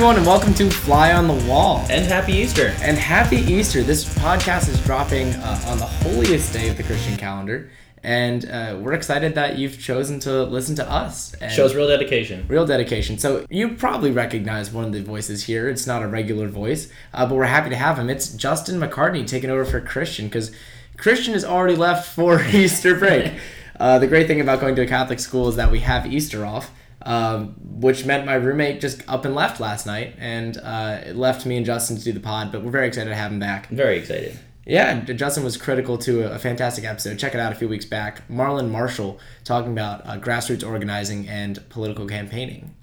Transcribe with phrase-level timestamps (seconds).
[0.00, 1.84] everyone, and welcome to Fly on the Wall.
[1.90, 2.68] And happy Easter.
[2.80, 3.82] And happy Easter.
[3.82, 7.70] This podcast is dropping uh, on the holiest day of the Christian calendar.
[8.02, 11.34] And uh, we're excited that you've chosen to listen to us.
[11.34, 12.46] And Shows real dedication.
[12.48, 13.18] real dedication.
[13.18, 15.68] So you probably recognize one of the voices here.
[15.68, 18.08] It's not a regular voice, uh, but we're happy to have him.
[18.08, 20.50] It's Justin McCartney taking over for Christian because
[20.96, 23.34] Christian has already left for Easter break.
[23.78, 26.44] Uh, the great thing about going to a Catholic school is that we have Easter
[26.44, 26.70] off.
[27.02, 31.46] Um, which meant my roommate just up and left last night, and uh, it left
[31.46, 32.52] me and Justin to do the pod.
[32.52, 33.68] But we're very excited to have him back.
[33.68, 34.38] Very excited.
[34.66, 37.18] Yeah, Justin was critical to a, a fantastic episode.
[37.18, 38.28] Check it out a few weeks back.
[38.28, 42.76] Marlon Marshall talking about uh, grassroots organizing and political campaigning.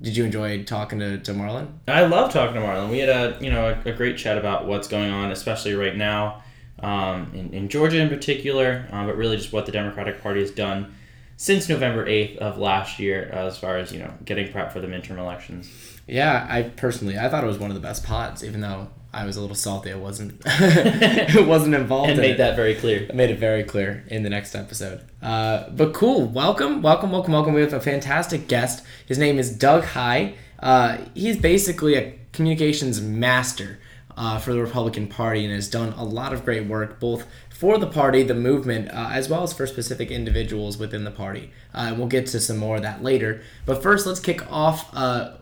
[0.00, 1.72] Did you enjoy talking to, to Marlon?
[1.88, 2.90] I love talking to Marlon.
[2.90, 5.96] We had a you know a, a great chat about what's going on, especially right
[5.96, 6.42] now
[6.80, 10.50] um, in, in Georgia in particular, um, but really just what the Democratic Party has
[10.50, 10.94] done
[11.38, 14.80] since November 8th of last year uh, as far as you know getting prep for
[14.80, 15.70] the midterm elections.
[16.06, 19.24] Yeah, I personally I thought it was one of the best pods, even though I
[19.24, 19.92] was a little salty.
[19.92, 22.10] I wasn't it wasn't involved.
[22.10, 22.38] And in made it.
[22.38, 23.06] that very clear.
[23.08, 25.00] I made it very clear in the next episode.
[25.22, 27.54] Uh, but cool, welcome, welcome, welcome, welcome.
[27.54, 28.84] We have a fantastic guest.
[29.06, 30.34] His name is Doug Heye.
[30.58, 33.78] Uh, he's basically a communications master
[34.16, 37.24] uh, for the Republican Party and has done a lot of great work both
[37.58, 41.50] for the party, the movement, uh, as well as for specific individuals within the party.
[41.74, 43.42] Uh, we'll get to some more of that later.
[43.66, 45.32] But first, let's kick off uh,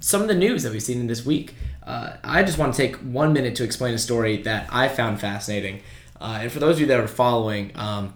[0.00, 1.54] some of the news that we've seen in this week.
[1.86, 5.20] Uh, I just want to take one minute to explain a story that I found
[5.20, 5.82] fascinating.
[6.18, 8.14] Uh, and for those of you that are following, um,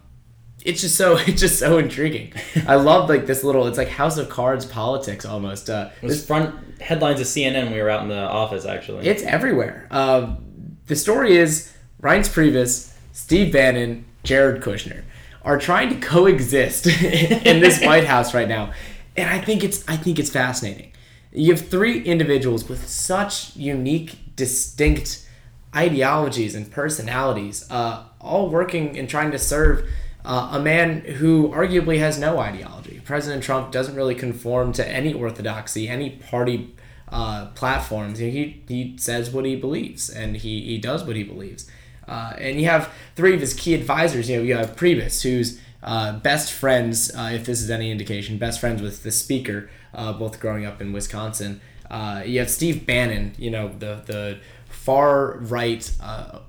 [0.64, 2.32] it's just so it's just so intriguing.
[2.66, 5.68] I love like this little it's like House of Cards politics almost.
[5.68, 7.70] Uh, was front headlines of CNN.
[7.70, 9.06] We were out in the office actually.
[9.06, 9.86] it's everywhere.
[9.90, 11.70] Um, the story is
[12.02, 15.02] Reince Priebus, Steve Bannon, Jared Kushner
[15.42, 18.72] are trying to coexist in this White House right now,
[19.16, 20.92] and I think it's I think it's fascinating.
[21.32, 25.28] You have three individuals with such unique, distinct
[25.74, 29.88] ideologies and personalities, uh, all working and trying to serve
[30.24, 33.00] uh, a man who arguably has no ideology.
[33.04, 36.74] President Trump doesn't really conform to any orthodoxy, any party
[37.08, 38.18] uh, platforms.
[38.18, 41.70] He, he says what he believes and he, he does what he believes.
[42.10, 44.28] Uh, and you have three of his key advisors.
[44.28, 48.36] You know, you have Priebus, who's uh, best friends, uh, if this is any indication,
[48.36, 51.60] best friends with the speaker, uh, both growing up in Wisconsin.
[51.88, 54.38] Uh, you have Steve Bannon, you know, the, the
[54.68, 56.40] far right uh,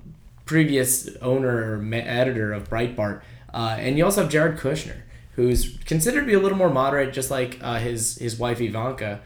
[0.46, 3.22] previous owner or editor of Breitbart.
[3.54, 5.02] And you also have Jared Kushner,
[5.36, 9.22] who's considered to be a little more moderate, just like his, his wife Ivanka.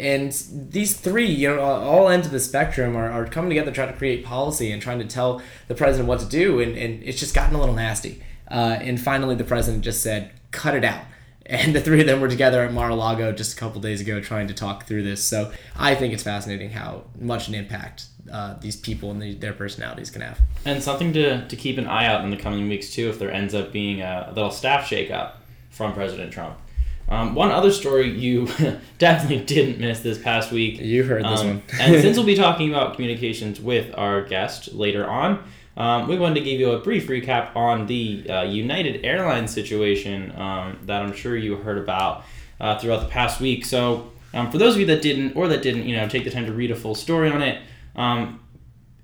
[0.00, 3.92] And these three, you know, all ends of the spectrum are, are coming together trying
[3.92, 6.60] to create policy and trying to tell the president what to do.
[6.60, 8.22] And, and it's just gotten a little nasty.
[8.50, 11.04] Uh, and finally, the president just said, cut it out.
[11.50, 14.48] And the three of them were together at Mar-a-Lago just a couple days ago trying
[14.48, 15.24] to talk through this.
[15.24, 19.54] So I think it's fascinating how much an impact uh, these people and the, their
[19.54, 20.38] personalities can have.
[20.66, 23.32] And something to, to keep an eye out in the coming weeks too, if there
[23.32, 25.36] ends up being a, a little staff shakeup
[25.70, 26.58] from President Trump.
[27.08, 28.46] Um, one other story you
[28.98, 30.78] definitely didn't miss this past week.
[30.80, 31.62] You heard this Um, one.
[31.80, 35.42] and since we'll be talking about communications with our guest later on,
[35.76, 40.32] um, we wanted to give you a brief recap on the uh, United Airlines situation
[40.36, 42.24] um, that I'm sure you heard about
[42.60, 43.64] uh, throughout the past week.
[43.64, 46.30] So, um, for those of you that didn't, or that didn't, you know, take the
[46.30, 47.62] time to read a full story on it,
[47.96, 48.40] um,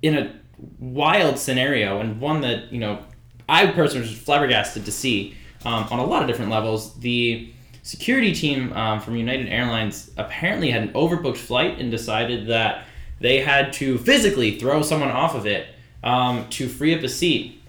[0.01, 0.35] in a
[0.79, 3.03] wild scenario and one that you know
[3.49, 6.93] I personally was flabbergasted to see um, on a lot of different levels.
[6.99, 7.51] The
[7.85, 12.85] security team um, from United Airlines apparently had an overbooked flight and decided that
[13.19, 15.67] they had to physically throw someone off of it
[16.03, 17.61] um, to free up a seat,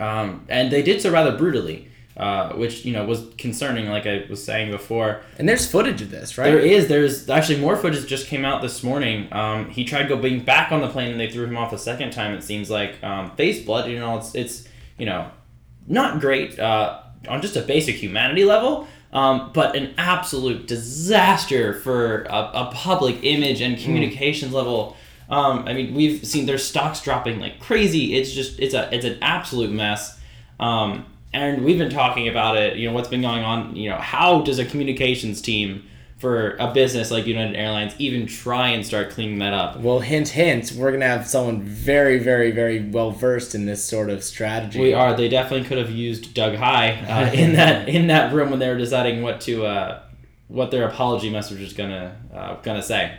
[0.00, 1.88] um, and they did so rather brutally.
[2.16, 5.22] Uh, which you know was concerning, like I was saying before.
[5.36, 6.44] And there's footage of this, right?
[6.44, 6.86] There is.
[6.86, 9.26] There's actually more footage that just came out this morning.
[9.32, 12.12] Um, he tried going back on the plane and they threw him off a second
[12.12, 12.32] time.
[12.32, 13.90] It seems like um, face blood.
[13.90, 15.28] You know, it's it's you know
[15.88, 18.86] not great uh, on just a basic humanity level.
[19.14, 24.96] Um, but an absolute disaster for a, a public image and communications level.
[25.30, 28.14] Um, I mean, we've seen their stocks dropping like crazy.
[28.14, 30.20] It's just it's a it's an absolute mess.
[30.58, 32.76] Um, and we've been talking about it.
[32.76, 33.76] You know what's been going on.
[33.76, 35.84] You know how does a communications team
[36.18, 39.78] for a business like United Airlines even try and start cleaning that up?
[39.78, 43.84] Well, hint, hint, we're going to have someone very, very, very well versed in this
[43.84, 44.80] sort of strategy.
[44.80, 45.14] We are.
[45.16, 48.68] They definitely could have used Doug Heye uh, in that in that room when they
[48.68, 50.02] were deciding what to uh,
[50.48, 53.18] what their apology message is gonna uh, gonna say.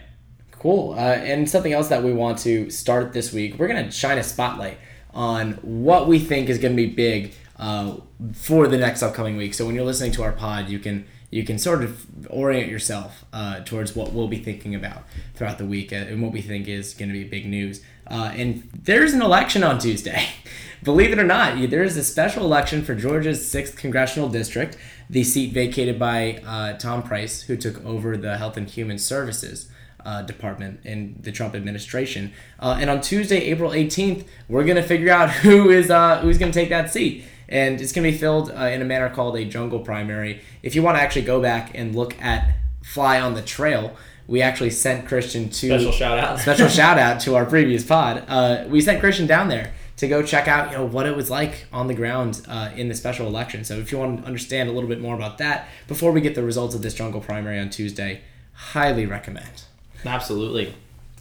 [0.66, 0.94] Cool.
[0.94, 4.18] Uh, and something else that we want to start this week, we're going to shine
[4.18, 4.80] a spotlight
[5.14, 7.98] on what we think is going to be big uh,
[8.34, 9.54] for the next upcoming week.
[9.54, 13.26] So when you're listening to our pod, you can you can sort of orient yourself
[13.34, 15.04] uh, towards what we'll be thinking about
[15.34, 17.82] throughout the week uh, and what we think is going to be big news.
[18.10, 20.30] Uh, and there's an election on Tuesday.
[20.84, 24.78] Believe it or not, there is a special election for Georgia's 6th congressional district,
[25.10, 29.70] the seat vacated by uh, Tom Price, who took over the Health and Human Services.
[30.06, 35.12] Uh, department in the Trump administration, uh, and on Tuesday, April 18th, we're gonna figure
[35.12, 38.52] out who is uh, who's gonna take that seat and it's going to be filled
[38.52, 40.42] uh, in a manner called a jungle primary.
[40.64, 43.96] If you want to actually go back and look at Fly on the Trail,
[44.28, 48.24] we actually sent Christian to special shout out special shout out to our previous pod.
[48.28, 51.30] Uh, we sent Christian down there to go check out you know what it was
[51.30, 53.64] like on the ground uh, in the special election.
[53.64, 56.36] So if you want to understand a little bit more about that before we get
[56.36, 58.22] the results of this jungle primary on Tuesday,
[58.54, 59.64] highly recommend.
[60.06, 60.74] Absolutely.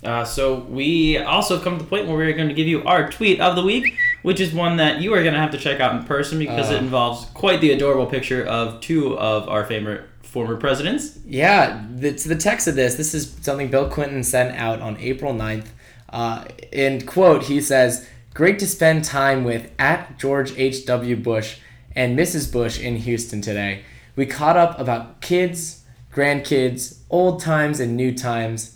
[0.02, 3.10] Uh, so we also come to the point where we're going to give you our
[3.10, 3.94] tweet of the week
[4.24, 6.70] which is one that you are going to have to check out in person because
[6.70, 11.18] uh, it involves quite the adorable picture of two of our favorite former presidents.
[11.26, 14.96] Yeah, the, to the text of this, this is something Bill Clinton sent out on
[14.96, 15.66] April 9th.
[16.08, 21.16] Uh, in quote, he says, Great to spend time with at George H.W.
[21.16, 21.58] Bush
[21.94, 22.50] and Mrs.
[22.50, 23.82] Bush in Houston today.
[24.16, 28.73] We caught up about kids, grandkids, old times and new times,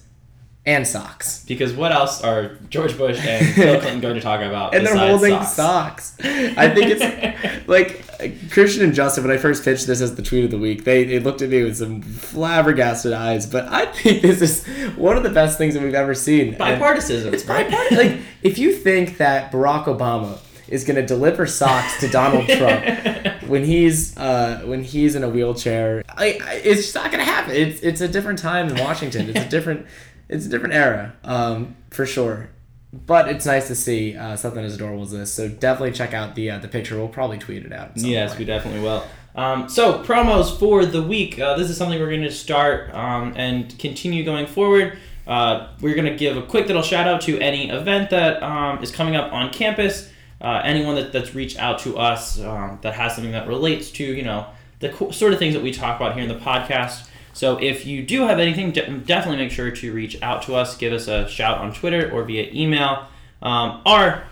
[0.68, 1.44] and socks.
[1.48, 4.74] Because what else are George Bush and Bill Clinton going to talk about?
[4.74, 6.12] and they're holding socks.
[6.12, 6.16] socks.
[6.20, 9.24] I think it's like Christian and Justin.
[9.24, 11.48] When I first pitched this as the tweet of the week, they, they looked at
[11.48, 13.46] me with some flabbergasted eyes.
[13.46, 16.54] But I think this is one of the best things that we've ever seen.
[16.58, 17.32] Bipartisan.
[17.32, 17.96] It's bipartisan.
[17.96, 20.38] like if you think that Barack Obama
[20.68, 25.28] is going to deliver socks to Donald Trump when he's uh, when he's in a
[25.30, 26.04] wheelchair.
[26.10, 27.54] I, I, it's just not going to happen.
[27.54, 29.30] It's it's a different time in Washington.
[29.30, 29.86] It's a different
[30.28, 32.50] it's a different era, um, for sure.
[32.92, 35.32] But it's nice to see uh, something as adorable as this.
[35.32, 36.96] So definitely check out the uh, the picture.
[36.96, 37.92] We'll probably tweet it out.
[37.96, 38.38] Yes, point.
[38.38, 39.04] we definitely will.
[39.34, 41.38] Um, so promos for the week.
[41.38, 44.98] Uh, this is something we're going to start um, and continue going forward.
[45.26, 48.82] Uh, we're going to give a quick little shout out to any event that um,
[48.82, 50.10] is coming up on campus.
[50.40, 54.04] Uh, anyone that, that's reached out to us um, that has something that relates to
[54.04, 54.46] you know
[54.80, 57.08] the co- sort of things that we talk about here in the podcast.
[57.38, 60.76] So if you do have anything, definitely make sure to reach out to us.
[60.76, 63.06] Give us a shout on Twitter or via email.
[63.40, 64.24] Um, our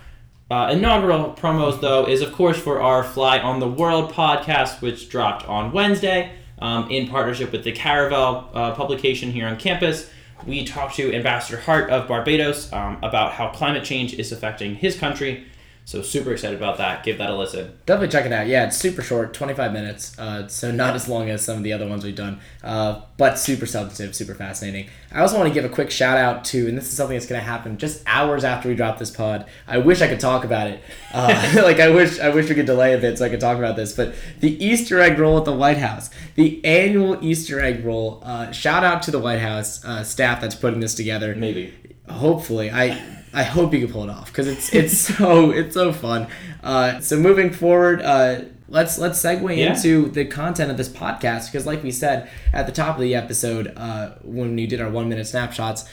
[0.51, 5.07] uh, inaugural promos, though, is of course for our Fly on the World podcast, which
[5.07, 10.09] dropped on Wednesday um, in partnership with the Caravel uh, publication here on campus.
[10.45, 14.99] We talked to Ambassador Hart of Barbados um, about how climate change is affecting his
[14.99, 15.45] country
[15.87, 17.05] so super excited about that.
[17.05, 17.79] Give that a listen.
[17.85, 18.47] Definitely check it out.
[18.47, 20.19] Yeah, it's super short, 25 minutes.
[20.19, 23.39] Uh, so not as long as some of the other ones we've done, uh, but
[23.39, 24.89] super substantive, super fascinating.
[25.13, 27.25] I also want to give a quick shout out to, and this is something that's
[27.25, 29.45] going to happen just hours after we drop this pod.
[29.65, 30.83] I wish I could talk about it.
[31.13, 33.57] Uh, like I wish, I wish we could delay a bit so I could talk
[33.57, 33.93] about this.
[33.93, 38.21] But the Easter egg roll at the White House, the annual Easter egg roll.
[38.25, 41.33] Uh, shout out to the White House uh, staff that's putting this together.
[41.33, 41.73] Maybe.
[42.09, 45.93] Hopefully, I I hope you can pull it off because it's it's so it's so
[45.93, 46.27] fun.
[46.63, 49.75] Uh, so moving forward, uh, let's let's segue yeah.
[49.75, 53.13] into the content of this podcast because, like we said at the top of the
[53.13, 55.87] episode, uh, when we did our one minute snapshots,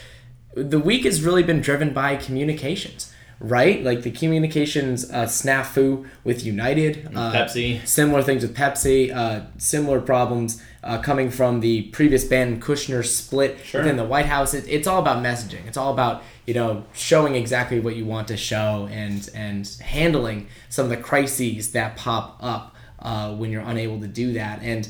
[0.55, 3.83] the week has really been driven by communications right?
[3.83, 9.99] Like the communications uh, snafu with United, uh, Pepsi, similar things with Pepsi, uh, similar
[9.99, 13.81] problems uh, coming from the previous Bannon Kushner split sure.
[13.81, 14.53] within the White House.
[14.53, 15.65] It, it's all about messaging.
[15.65, 20.47] It's all about you know showing exactly what you want to show and and handling
[20.69, 24.87] some of the crises that pop up uh, when you're unable to do that and.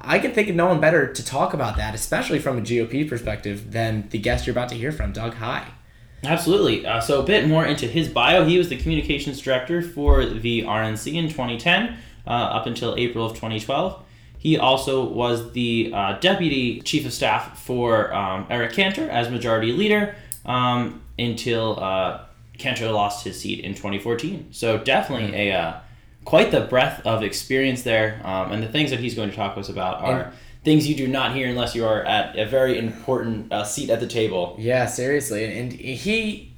[0.00, 3.08] I can think of no one better to talk about that, especially from a GOP
[3.08, 5.66] perspective, than the guest you're about to hear from, Doug Heye.
[6.22, 6.86] Absolutely.
[6.86, 8.44] Uh, so, a bit more into his bio.
[8.44, 11.96] He was the communications director for the RNC in 2010
[12.28, 14.00] uh, up until April of 2012.
[14.38, 19.72] He also was the uh, deputy chief of staff for um, Eric Cantor as majority
[19.72, 20.14] leader
[20.46, 22.24] um, until uh,
[22.56, 24.48] Cantor lost his seat in 2014.
[24.52, 25.34] So, definitely mm-hmm.
[25.34, 25.80] a uh,
[26.24, 28.20] quite the breadth of experience there.
[28.24, 30.20] Um, and the things that he's going to talk to us about are.
[30.22, 30.32] And-
[30.64, 34.00] things you do not hear unless you are at a very important uh, seat at
[34.00, 34.54] the table.
[34.58, 35.58] Yeah, seriously.
[35.58, 36.52] And he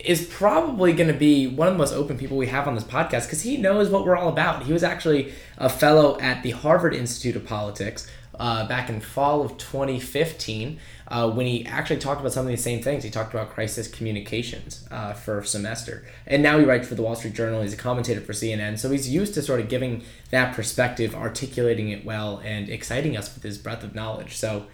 [0.00, 2.84] is probably going to be one of the most open people we have on this
[2.84, 4.64] podcast because he knows what we're all about.
[4.64, 9.42] He was actually a fellow at the Harvard Institute of Politics uh, back in fall
[9.44, 13.04] of 2015 uh, when he actually talked about some of the same things.
[13.04, 16.06] He talked about crisis communications uh, for a semester.
[16.26, 17.62] And now he writes for the Wall Street Journal.
[17.62, 18.78] He's a commentator for CNN.
[18.78, 23.32] So he's used to sort of giving that perspective, articulating it well, and exciting us
[23.34, 24.36] with his breadth of knowledge.
[24.36, 24.66] So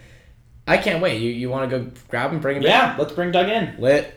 [0.67, 1.21] I can't wait.
[1.21, 3.75] You, you want to go grab him, bring him Yeah, let's bring Doug in.
[3.79, 4.15] Lit.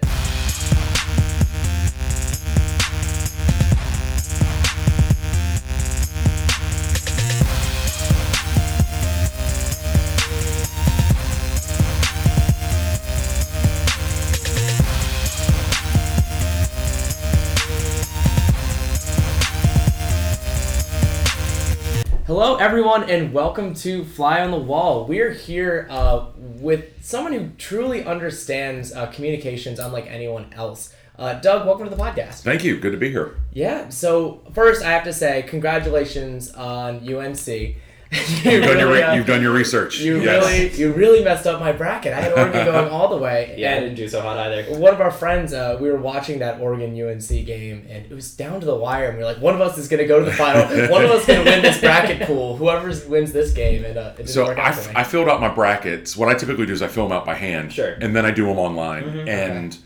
[22.62, 25.08] Everyone, and welcome to Fly on the Wall.
[25.08, 30.94] We're here uh, with someone who truly understands uh, communications unlike anyone else.
[31.18, 32.44] Uh, Doug, welcome to the podcast.
[32.44, 32.80] Thank you.
[32.80, 33.36] Good to be here.
[33.51, 37.77] Yeah, so first I have to say congratulations on UNC.
[38.44, 40.00] You've done your re- uh, you've done your research.
[40.00, 40.44] you yes.
[40.46, 42.12] really you really messed up my bracket.
[42.12, 43.56] I had Oregon going all the way.
[43.58, 44.77] Yeah, I didn't do so hot either.
[44.77, 48.36] one of our friends, uh, we were watching that Oregon UNC game, and it was
[48.36, 49.08] down to the wire.
[49.10, 50.63] And we were like, one of us is going to go to the final.
[50.91, 52.58] one of us is going to win this bracket pool.
[52.58, 54.96] Whoever wins this game, and uh, it didn't So work I, out for me.
[54.98, 56.18] I filled out my brackets.
[56.18, 57.94] What I typically do is I fill them out by hand, Sure.
[58.01, 59.03] and then I do them online.
[59.03, 59.30] Mm-hmm.
[59.30, 59.77] And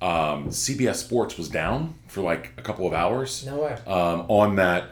[0.00, 3.72] um, CBS Sports was down for like a couple of hours no way.
[3.88, 4.84] um, on that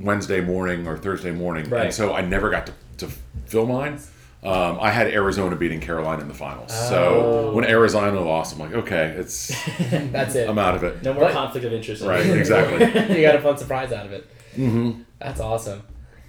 [0.00, 1.86] Wednesday morning or Thursday morning, Right.
[1.86, 3.08] and so I never got to, to
[3.46, 4.00] fill mine.
[4.42, 6.72] Um, I had Arizona beating Carolina in the finals.
[6.88, 7.54] So Oh.
[7.54, 9.48] when Arizona lost, I'm like, okay, it's
[9.90, 10.48] That's it.
[10.48, 11.02] I'm out of it.
[11.02, 12.02] No more But- conflict of interest.
[12.02, 12.78] Right, exactly.
[13.16, 14.26] you got a fun surprise out of it.
[14.56, 15.02] Mm-hmm.
[15.18, 15.82] That's awesome.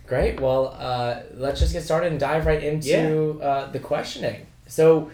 [0.07, 0.41] Great.
[0.41, 4.45] Well, uh, let's just get started and dive right into uh, the questioning.
[4.67, 5.09] So,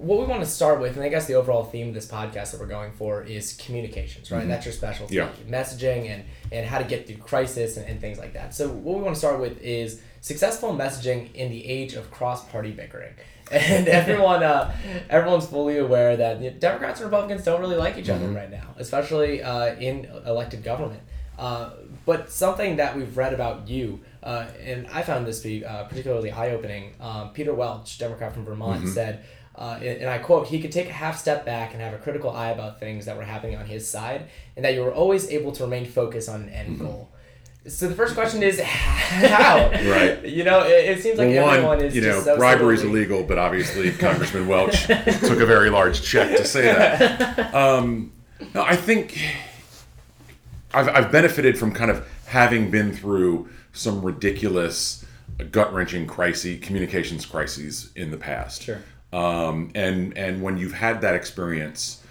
[0.00, 2.52] what we want to start with, and I guess the overall theme of this podcast
[2.52, 4.46] that we're going for is communications, right?
[4.48, 5.28] That's your specialty, Yeah.
[5.48, 8.54] messaging and and how to get through crisis and, and things like that.
[8.54, 12.72] So, what we want to start with is successful messaging in the age of cross-party
[12.72, 13.14] bickering.
[13.52, 14.72] And everyone, uh,
[15.08, 19.42] everyone's fully aware that Democrats and Republicans don't really like each other right now, especially
[19.42, 21.02] uh, in elected government.
[21.36, 21.70] Uh,
[22.06, 25.82] but something that we've read about you, uh, and I found this to be uh,
[25.84, 26.94] particularly eye opening.
[27.00, 29.24] Um, Peter Welch, Democrat from Vermont, said,
[29.60, 31.98] uh, and, and I quote, he could take a half step back and have a
[31.98, 35.28] critical eye about things that were happening on his side, and that you were always
[35.28, 37.10] able to remain focused on an end goal.
[37.68, 39.68] So the first question is how?
[39.70, 40.24] Right.
[40.24, 42.76] You know, it, it seems like well, everyone one, is you know, just so bribery
[42.76, 47.54] is illegal, but obviously Congressman Welch took a very large check to say that.
[47.60, 48.12] Um,
[48.54, 49.18] no, I think
[50.72, 55.04] I've, I've benefited from kind of having been through some ridiculous,
[55.50, 58.62] gut wrenching crises, communications crises in the past.
[58.62, 58.80] Sure.
[59.12, 62.02] Um, and and when you've had that experience,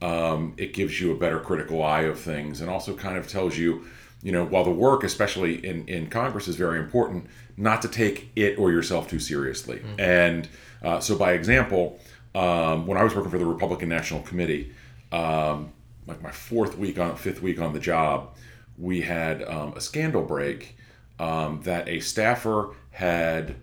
[0.00, 3.58] um, it gives you a better critical eye of things, and also kind of tells
[3.58, 3.84] you,
[4.22, 8.30] you know, while the work, especially in in Congress, is very important, not to take
[8.36, 9.80] it or yourself too seriously.
[9.98, 10.48] And
[10.82, 11.98] uh, so, by example,
[12.34, 14.72] um, when I was working for the Republican National Committee,
[15.12, 15.72] um,
[16.06, 18.34] like my fourth week on fifth week on the job,
[18.78, 20.76] we had um, a scandal break
[21.18, 23.56] um, that a staffer had.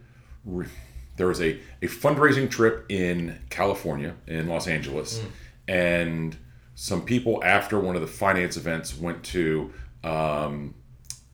[0.45, 0.67] Re-
[1.15, 5.22] there was a, a fundraising trip in California, in Los Angeles,
[5.67, 6.36] and
[6.75, 9.72] some people after one of the finance events went to
[10.03, 10.74] um,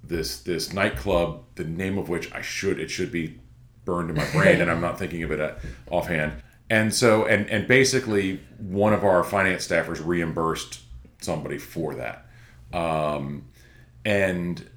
[0.03, 3.39] this this nightclub, the name of which I should it should be
[3.85, 5.59] burned in my brain, and I'm not thinking of it at,
[5.89, 6.33] offhand.
[6.69, 10.81] And so, and and basically, one of our finance staffers reimbursed
[11.21, 12.27] somebody for that,
[12.73, 13.45] um,
[14.05, 14.69] and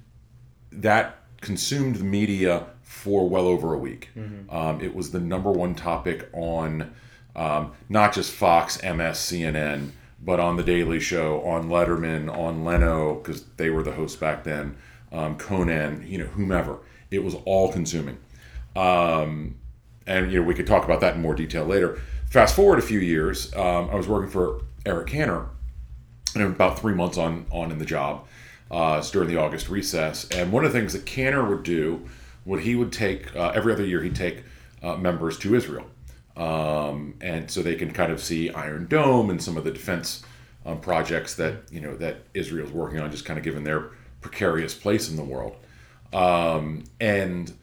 [0.71, 2.67] that consumed the media
[3.03, 4.09] for well over a week.
[4.49, 6.93] Um, it was the number one topic on
[7.35, 9.89] um, not just Fox, MS, CNN,
[10.21, 14.45] but on The Daily Show, on Letterman, on Leno, because they were the hosts back
[14.45, 14.77] then,
[15.11, 16.77] um, Conan, you know, whomever.
[17.11, 18.17] It was all consuming.
[18.75, 19.55] Um,
[20.07, 21.99] and you know we could talk about that in more detail later.
[22.29, 25.47] Fast forward a few years, um, I was working for Eric Cantor,
[26.35, 28.25] and about three months on on in the job.
[28.71, 32.09] Uh, during the August recess, and one of the things that Canner would do,
[32.45, 34.43] would he would take uh, every other year he'd take
[34.81, 35.85] uh, members to Israel,
[36.35, 40.23] um, and so they can kind of see Iron Dome and some of the defense
[40.65, 44.73] um, projects that you know that Israel's working on, just kind of given their precarious
[44.73, 45.55] place in the world,
[46.11, 47.53] um, and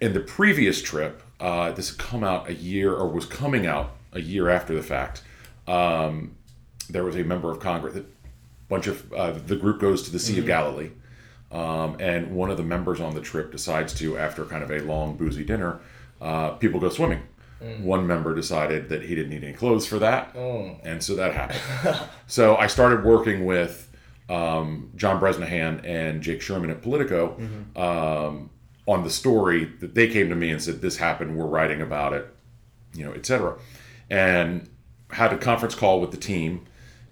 [0.00, 3.92] in the previous trip, uh, this had come out a year or was coming out
[4.12, 5.22] a year after the fact.
[5.66, 6.36] Um,
[6.88, 8.04] there was a member of Congress, a
[8.68, 10.90] bunch of uh, the group goes to the Sea of Galilee,
[11.52, 14.80] um, and one of the members on the trip decides to, after kind of a
[14.80, 15.80] long boozy dinner,
[16.20, 17.22] uh, people go swimming.
[17.82, 20.34] One member decided that he didn't need any clothes for that,
[20.82, 21.60] and so that happened.
[22.26, 23.90] so I started working with
[24.30, 27.36] um, John Bresnahan and Jake Sherman at Politico
[27.76, 28.50] um,
[28.86, 31.36] on the story that they came to me and said this happened.
[31.36, 32.32] We're writing about it,
[32.94, 33.58] you know, etc.
[34.08, 34.68] And
[35.10, 36.66] had a conference call with the team,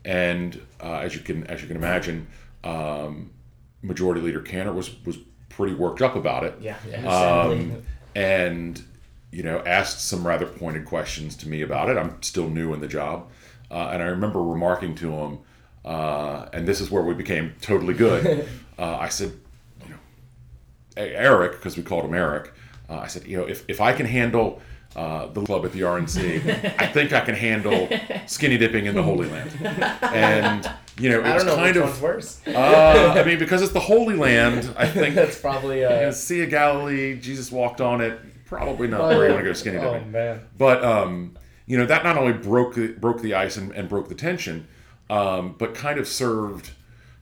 [0.04, 2.26] and uh, as you can as you can imagine,
[2.64, 3.32] um,
[3.82, 5.18] Majority Leader Cantor was was
[5.48, 6.54] pretty worked up about it.
[6.60, 6.76] Yeah.
[6.88, 7.08] yeah.
[7.08, 7.82] Um,
[8.14, 8.82] and
[9.30, 11.96] you know asked some rather pointed questions to me about it.
[11.96, 13.30] I'm still new in the job,
[13.70, 15.38] uh, and I remember remarking to him,
[15.84, 18.48] uh, and this is where we became totally good.
[18.78, 19.32] uh, I said,
[19.84, 19.98] you know,
[20.96, 22.52] Eric, because we called him Eric.
[22.88, 24.62] Uh, I said, you know, if, if I can handle
[24.96, 27.88] uh, the club at the RNC, I think I can handle
[28.26, 29.50] skinny dipping in the Holy Land.
[30.02, 31.90] And you know, it I was don't know kind which of.
[31.90, 32.40] one's worse.
[32.46, 35.14] Uh, I mean, because it's the Holy Land, I think.
[35.14, 38.18] That's probably you know, uh, Sea of Galilee, Jesus walked on it.
[38.46, 40.04] Probably not where you want to go skinny dipping.
[40.08, 40.40] Oh man.
[40.56, 44.08] But um, you know that not only broke the, broke the ice and, and broke
[44.08, 44.66] the tension,
[45.10, 46.70] um, but kind of served,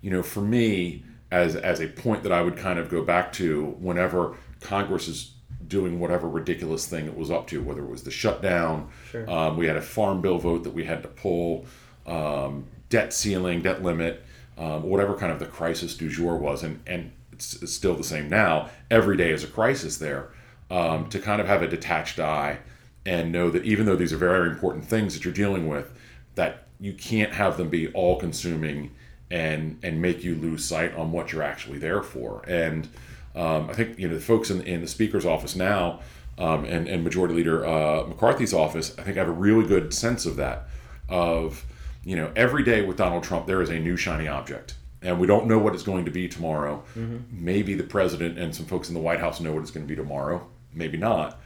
[0.01, 3.33] you know, for me as as a point that I would kind of go back
[3.35, 5.33] to whenever Congress is
[5.69, 9.29] doing whatever ridiculous thing it was up to, whether it was the shutdown, Sure.
[9.31, 11.67] um, we had a farm bill vote that we had to pull,
[12.07, 14.23] um, debt ceiling, debt limit,
[14.59, 18.05] um, whatever kind of the crisis du jour was, and and it's, it's still the
[18.05, 18.71] same now.
[18.91, 20.31] Every day is a crisis there.
[20.69, 22.59] Um, to kind of have a detached eye
[23.05, 25.93] and know that even though these are very important things that you're dealing with,
[26.35, 28.91] that you can't have them be all consuming
[29.31, 32.43] and and make you lose sight on what you're actually there for.
[32.49, 32.89] And
[33.37, 36.01] um, I think you know the folks in, in the speaker's office now
[36.39, 40.27] um, and and Majority Leader uh, McCarthy's office, I think have a really good sense
[40.27, 40.69] of that.
[41.09, 41.65] Of
[42.03, 44.75] you know every day with Donald Trump, there is a new shiny object.
[45.03, 46.83] And we don't know what it's going to be tomorrow.
[47.31, 49.89] Maybe the president and some folks in the White House know what it's going to
[49.89, 50.45] be tomorrow.
[50.73, 51.39] Maybe not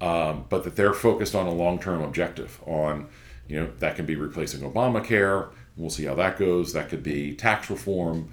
[0.00, 3.08] um, but that they're focused on a long-term objective on
[3.48, 7.34] you know that can be replacing obamacare we'll see how that goes that could be
[7.34, 8.30] tax reform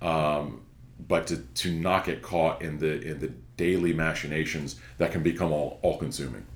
[0.00, 0.60] um,
[1.08, 5.52] but to, to not get caught in the in the daily machinations that can become
[5.52, 6.46] all, all consuming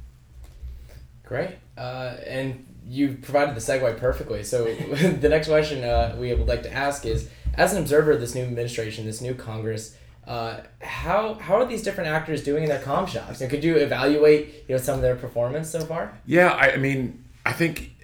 [1.24, 1.56] Great.
[1.76, 4.44] Uh, and you provided the segue perfectly.
[4.44, 8.20] So the next question uh, we would like to ask is, as an observer of
[8.20, 9.96] this new administration, this new Congress,
[10.26, 13.40] uh, how how are these different actors doing in their com shops?
[13.40, 16.18] And could you evaluate you know some of their performance so far?
[16.24, 17.94] Yeah, I, I mean, I think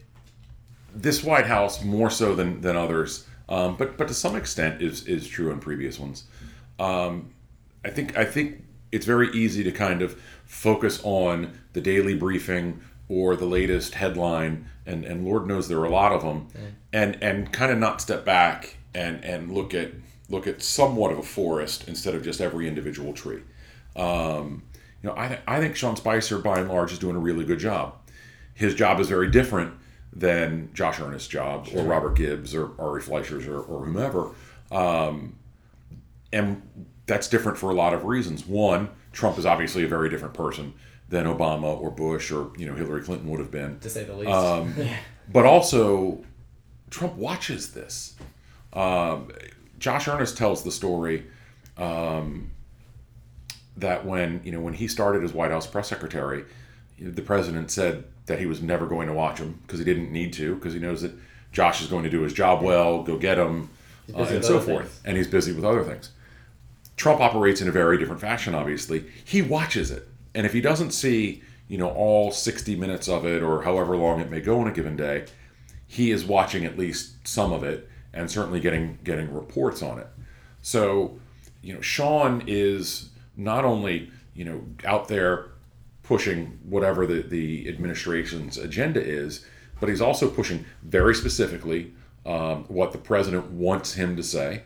[0.94, 5.06] this White House more so than than others, um, but but to some extent is
[5.06, 6.24] is true in previous ones.
[6.78, 7.34] Um,
[7.84, 12.80] I think I think it's very easy to kind of focus on the daily briefing
[13.08, 16.46] or the latest headline, and and Lord knows there are a lot of them,
[16.92, 19.90] and and kind of not step back and and look at
[20.28, 23.42] look at somewhat of a forest instead of just every individual tree.
[23.96, 24.62] Um,
[25.02, 27.44] you know, I, th- I think Sean Spicer, by and large, is doing a really
[27.44, 27.94] good job.
[28.54, 29.74] His job is very different
[30.12, 34.30] than Josh Earnest's job or Robert Gibbs or Ari Fleischer's or, or whomever.
[34.72, 35.36] Um,
[36.32, 36.62] and
[37.06, 38.46] that's different for a lot of reasons.
[38.46, 40.74] One, Trump is obviously a very different person
[41.08, 43.78] than Obama or Bush or you know Hillary Clinton would have been.
[43.80, 44.30] To say the least.
[44.30, 44.74] Um,
[45.32, 46.24] but also,
[46.90, 48.16] Trump watches this.
[48.72, 49.30] Um,
[49.78, 51.26] Josh Earnest tells the story
[51.76, 52.52] um,
[53.76, 56.44] that when you know when he started as White House press secretary,
[56.98, 60.32] the president said that he was never going to watch him because he didn't need
[60.32, 61.12] to because he knows that
[61.52, 63.68] Josh is going to do his job well, go get him,
[64.14, 65.00] uh, and so forth, things.
[65.04, 66.10] and he's busy with other things.
[66.96, 68.54] Trump operates in a very different fashion.
[68.54, 73.26] Obviously, he watches it, and if he doesn't see you know all sixty minutes of
[73.26, 75.24] it or however long it may go on a given day,
[75.88, 80.06] he is watching at least some of it and certainly getting getting reports on it.
[80.62, 81.18] So,
[81.62, 85.49] you know, Sean is not only you know out there
[86.10, 89.46] pushing whatever the the administration's agenda is,
[89.78, 91.92] but he's also pushing very specifically
[92.26, 94.62] um, what the president wants him to say,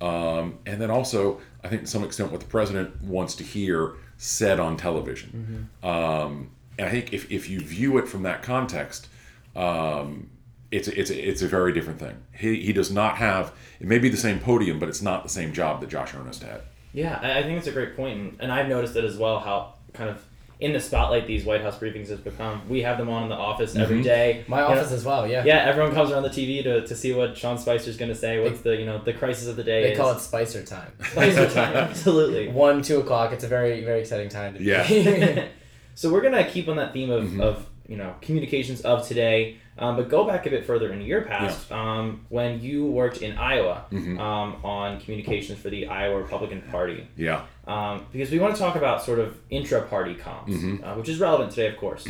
[0.00, 3.96] um, and then also I think to some extent what the president wants to hear
[4.16, 5.68] said on television.
[5.82, 9.08] Um, and I think if, if you view it from that context,
[9.54, 10.30] um,
[10.70, 12.16] it's a, it's a, it's a very different thing.
[12.32, 15.28] He, he does not have it may be the same podium, but it's not the
[15.28, 16.62] same job that Josh Earnest had.
[16.94, 19.40] Yeah, I I think it's a great point, and, and I've noticed it as well.
[19.40, 20.24] How kind of
[20.60, 22.62] in the spotlight these White House briefings has become.
[22.68, 24.44] We have them on in the office every day.
[24.46, 25.26] My You know, office as well.
[25.26, 25.44] Yeah.
[25.44, 28.38] yeah, everyone comes around the TV to, to see what Sean Spicer's going to say.
[28.42, 29.82] What's the you know the crisis of the day?
[29.82, 29.98] They is.
[29.98, 30.92] call it Spicer time.
[31.12, 31.74] Spicer time.
[31.88, 32.48] Absolutely.
[32.48, 33.32] One, two o'clock.
[33.32, 34.52] It's a very, very exciting time.
[34.54, 34.64] To be.
[34.66, 35.46] Yeah.
[35.96, 37.40] So we're gonna keep on that theme of, Mhm.
[37.42, 41.22] of you know communications of today, um, but go back a bit further into your
[41.22, 44.18] past um, when you worked in Iowa Mhm.
[44.20, 47.06] um, on communications for the Iowa Republican Party.
[47.16, 50.84] Yeah, um, because we want to talk about sort of intra-party comms, Mhm.
[50.86, 52.06] uh, which is relevant today, of course.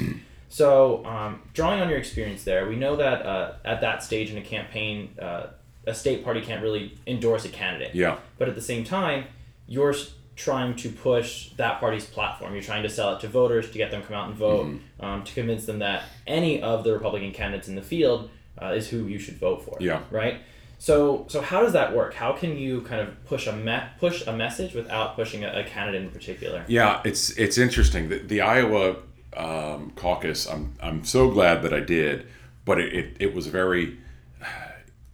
[0.48, 4.36] so, um, drawing on your experience there, we know that uh, at that stage in
[4.36, 5.44] a campaign, uh,
[5.86, 7.94] a state party can't really endorse a candidate.
[7.94, 9.24] yeah, But at the same time,
[9.66, 10.12] you're s-
[10.44, 12.54] trying to push that party's platform.
[12.54, 14.66] You're trying to sell it to voters to get them to come out and vote,
[14.66, 15.04] Mm-hmm.
[15.04, 18.88] um, to convince them that any of the Republican candidates in the field uh, is
[18.88, 19.76] who you should vote for.
[19.80, 20.00] Yeah.
[20.10, 20.36] Right.
[20.78, 22.14] So, so how does that work?
[22.14, 25.64] How can you kind of push a me- push a message without pushing a, a
[25.64, 26.64] candidate in particular?
[26.68, 27.02] yeah.
[27.04, 28.96] It's it's interesting the, the Iowa
[29.36, 30.46] um, caucus.
[30.48, 32.26] I'm I'm so glad that I did,
[32.64, 33.98] but it, it, it was very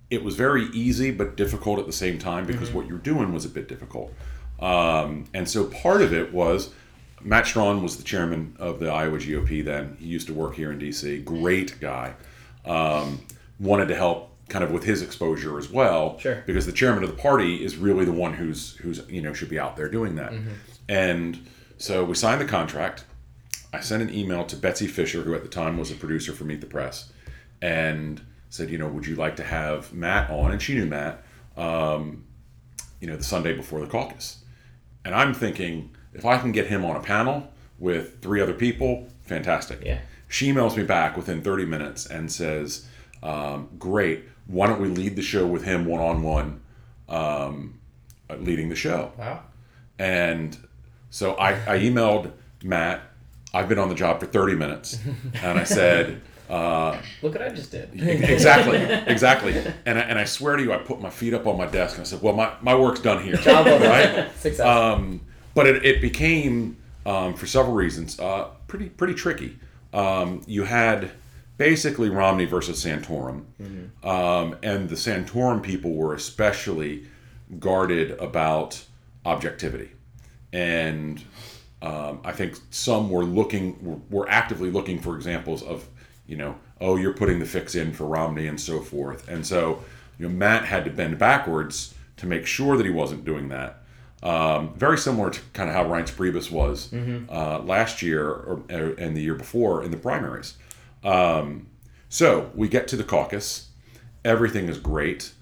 [0.09, 3.45] it was very easy but difficult at the same time because what you're doing was
[3.45, 4.12] a bit difficult.
[4.61, 6.71] Um, and so part of it was
[7.23, 9.97] Matt Strawn was the chairman of the Iowa GOP then.
[9.99, 11.25] He used to work here in DC.
[11.25, 12.14] Great guy.
[12.64, 13.21] Um,
[13.59, 16.19] wanted to help kind of with his exposure as well.
[16.19, 16.42] Sure.
[16.47, 19.51] Because the chairman of the party is really the one who's who's you know should
[19.51, 20.33] be out there doing that.
[20.88, 21.47] And
[21.79, 23.05] so we signed the contract.
[23.73, 26.45] I sent an email to Betsy Fischer, who at the time was a producer for
[26.45, 27.12] Meet the Press,
[27.61, 30.53] and said, you know, would you like to have Matt on?
[30.53, 31.23] And she knew Matt.
[31.57, 32.25] Um,
[33.01, 34.45] you know, the Sunday before the caucus.
[35.07, 39.07] And I'm thinking, if I can get him on a panel with three other people,
[39.23, 39.81] fantastic.
[39.85, 40.01] Yeah.
[40.27, 42.88] She emails me back within 30 minutes and says,
[43.23, 46.61] um, great, why don't we lead the show with him one on one,
[48.37, 49.12] leading the show?
[49.16, 49.45] Wow.
[49.97, 50.59] And
[51.11, 52.33] so I, I emailed
[52.64, 53.03] Matt.
[53.55, 54.99] I've been on the job for 30 minutes.
[55.40, 56.21] And I said,
[57.23, 57.91] Look what I just did.
[57.95, 58.79] exactly,
[59.13, 59.57] exactly.
[59.85, 61.97] And I, and I swear to you, I put my feet up on my desk
[61.97, 63.37] and I said, well, my, my work's done here.
[63.37, 64.31] Job right?
[64.37, 64.61] Success.
[64.61, 65.21] Um,
[65.55, 69.59] but it, it became, um, for several reasons, uh, pretty pretty tricky.
[69.93, 71.11] Um, you had
[71.57, 73.45] basically Romney versus Santorum,
[74.05, 77.07] um, and the Santorum people were especially
[77.59, 78.85] guarded about
[79.25, 79.93] objectivity,
[80.53, 81.23] and
[81.81, 85.89] um, I think some were looking were actively looking for examples of
[86.27, 89.83] you know oh you're putting the fix in for Romney and so forth, and so
[90.19, 93.83] you know Matt had to bend backwards to make sure that he wasn't doing that.
[94.23, 96.91] Um, very similar to kind of how Reince Priebus was
[97.31, 100.57] uh, last year or, or, and the year before in the primaries.
[101.05, 101.67] Um,
[102.09, 103.69] so we get to the caucus,
[104.25, 105.33] everything is great,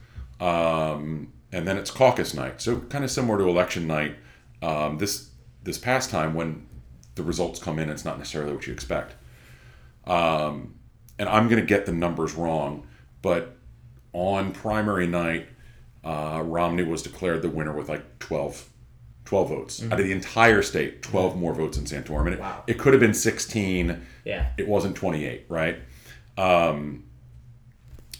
[0.40, 2.60] um, and then it's caucus night.
[2.60, 4.16] So kind of similar to election night.
[4.60, 5.30] Um, this
[5.62, 6.66] this past time when
[7.14, 9.14] the results come in, it's not necessarily what you expect.
[10.06, 10.73] Um,
[11.18, 12.86] and I'm going to get the numbers wrong,
[13.22, 13.56] but
[14.12, 15.48] on primary night,
[16.04, 18.68] uh, Romney was declared the winner with like 12,
[19.24, 21.02] 12 votes out of the entire state.
[21.02, 22.62] 12 more votes in Santorum, and it, Wow.
[22.66, 24.50] it could have been 16 yeah.
[24.58, 25.78] it wasn't 28 right
[26.36, 27.04] um,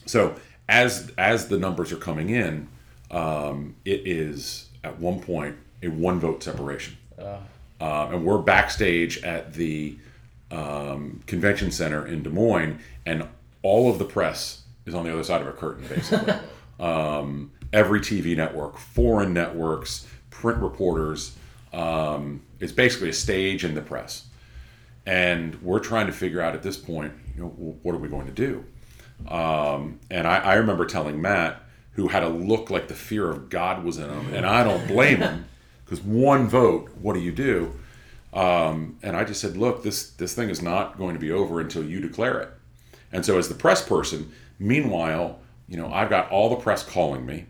[0.07, 0.35] so
[0.69, 2.69] as as the numbers are coming in
[3.11, 7.39] um, it is at one point a one vote separation Uh.
[7.81, 9.97] uh, and we're backstage at the
[10.55, 13.27] um, convention center in des moines and
[13.63, 16.35] all of the press is on the other side of a curtain basically
[16.81, 21.37] um, every tv network foreign networks print reporters
[21.73, 24.27] um, it's basically a stage in the press
[25.07, 27.49] and we're trying to figure out at this point, you know,
[27.83, 28.65] what are we going to do?
[29.29, 31.63] Um, and I, I remember telling Matt,
[31.93, 34.87] who had a look like the fear of God was in him, and I don't
[34.89, 35.45] blame him,
[35.85, 37.73] because one vote, what do you do?
[38.35, 41.61] Um, and I just said, look, this this thing is not going to be over
[41.61, 42.51] until you declare it.
[43.13, 47.25] And so, as the press person, meanwhile, you know, I've got all the press calling
[47.25, 47.47] me.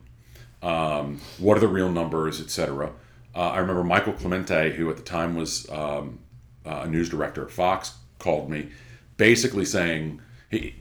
[0.62, 2.92] Um, what are the real numbers, et cetera.
[3.34, 6.20] Uh, I remember Michael Clemente, who at the time was um,
[6.64, 8.68] uh, a news director at Fox, called me,
[9.16, 10.20] basically saying,
[10.50, 10.74] "Hey,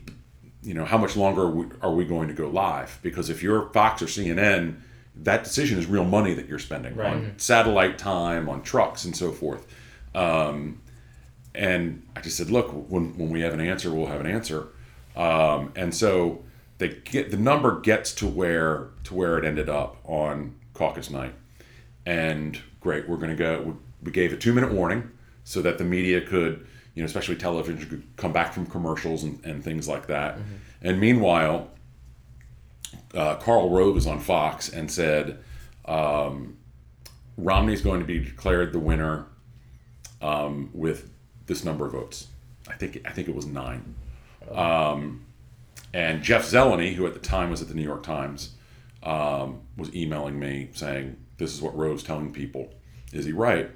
[0.62, 2.98] you know, how much longer are we, are we going to go live?
[3.02, 4.76] Because if you're Fox or CNN,
[5.16, 9.32] that decision is real money that you're spending on satellite time, on trucks, and so
[9.32, 9.66] forth."
[10.14, 10.80] Um,
[11.54, 14.68] and I just said, "Look, when when we have an answer, we'll have an answer."
[15.16, 16.42] Um, and so
[16.78, 21.34] they get the number gets to where to where it ended up on caucus night,
[22.04, 23.62] and great, we're going to go.
[23.62, 23.72] We,
[24.04, 25.10] we gave a two minute warning
[25.44, 29.44] so that the media could, you know, especially television, could come back from commercials and,
[29.44, 30.38] and things like that.
[30.82, 31.70] And meanwhile,
[33.14, 35.38] uh, Karl Rove is on Fox and said
[35.84, 36.56] um,
[37.36, 39.26] Romney's going to be declared the winner
[40.24, 41.10] um, with
[41.46, 42.28] this number of votes.
[42.66, 43.94] I think I think it was nine.
[44.50, 45.26] Um,
[45.92, 48.54] and Jeff Zeleny, who at the time was at the New York Times,
[49.02, 52.72] um, was emailing me saying, "This is what Rove's telling people.
[53.12, 53.70] Is he right?"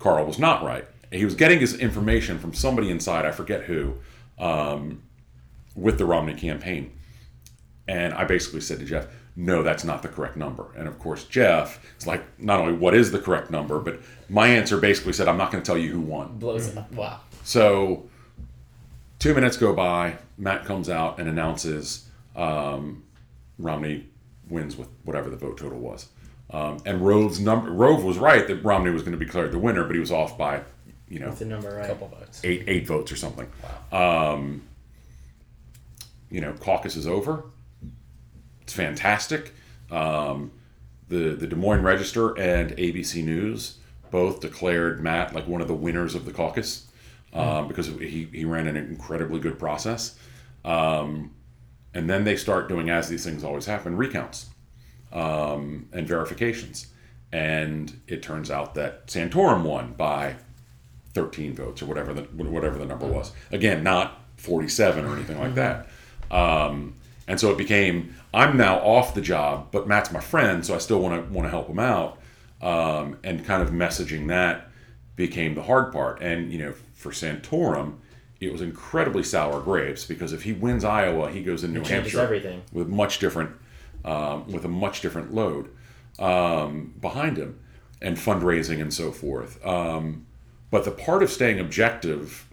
[0.00, 0.84] Karl was not right.
[1.12, 3.94] He was getting his information from somebody inside, I forget who,
[4.38, 5.02] um,
[5.76, 6.90] with the Romney campaign.
[7.86, 10.66] And I basically said to Jeff, no, that's not the correct number.
[10.76, 14.48] And of course, Jeff is like, not only what is the correct number, but my
[14.48, 16.38] answer basically said, I'm not going to tell you who won.
[16.38, 16.92] Blows it up.
[16.92, 17.20] Wow.
[17.44, 18.08] So
[19.18, 20.16] two minutes go by.
[20.36, 23.04] Matt comes out and announces um,
[23.58, 24.06] Romney
[24.48, 26.08] wins with whatever the vote total was.
[26.50, 29.58] Um, and Rove's number, Rove was right that Romney was going to be declared the
[29.58, 30.60] winner, but he was off by,
[31.08, 31.86] you know, the number right.
[31.86, 32.42] Couple votes.
[32.44, 33.48] eight eight votes or something.
[33.90, 34.62] Um,
[36.30, 37.44] you know, caucus is over.
[38.62, 39.54] It's fantastic.
[39.90, 40.52] Um,
[41.08, 43.78] the the Des Moines Register and ABC News
[44.10, 46.86] both declared Matt like one of the winners of the caucus
[47.32, 50.18] um, because he, he ran an incredibly good process.
[50.64, 51.32] Um,
[51.94, 54.46] and then they start doing, as these things always happen, recounts
[55.12, 56.88] um, and verifications.
[57.32, 60.36] And it turns out that Santorum won by
[61.14, 63.32] 13 votes or whatever the whatever the number was.
[63.50, 65.88] Again, not 47 or anything like that.
[66.30, 66.94] Um,
[67.28, 70.78] And so it became I'm now off the job, but Matt's my friend, so I
[70.78, 72.18] still want to want to help him out.
[72.60, 74.68] Um, and kind of messaging that
[75.16, 76.22] became the hard part.
[76.22, 77.96] And you know, for Santorum,
[78.40, 82.20] it was incredibly sour grapes because if he wins Iowa, he goes in New Hampshire
[82.20, 82.62] everything.
[82.72, 83.52] with much different
[84.04, 85.70] um, with a much different load
[86.18, 87.58] um, behind him
[88.00, 89.64] and fundraising and so forth.
[89.64, 90.26] Um,
[90.70, 92.48] but the part of staying objective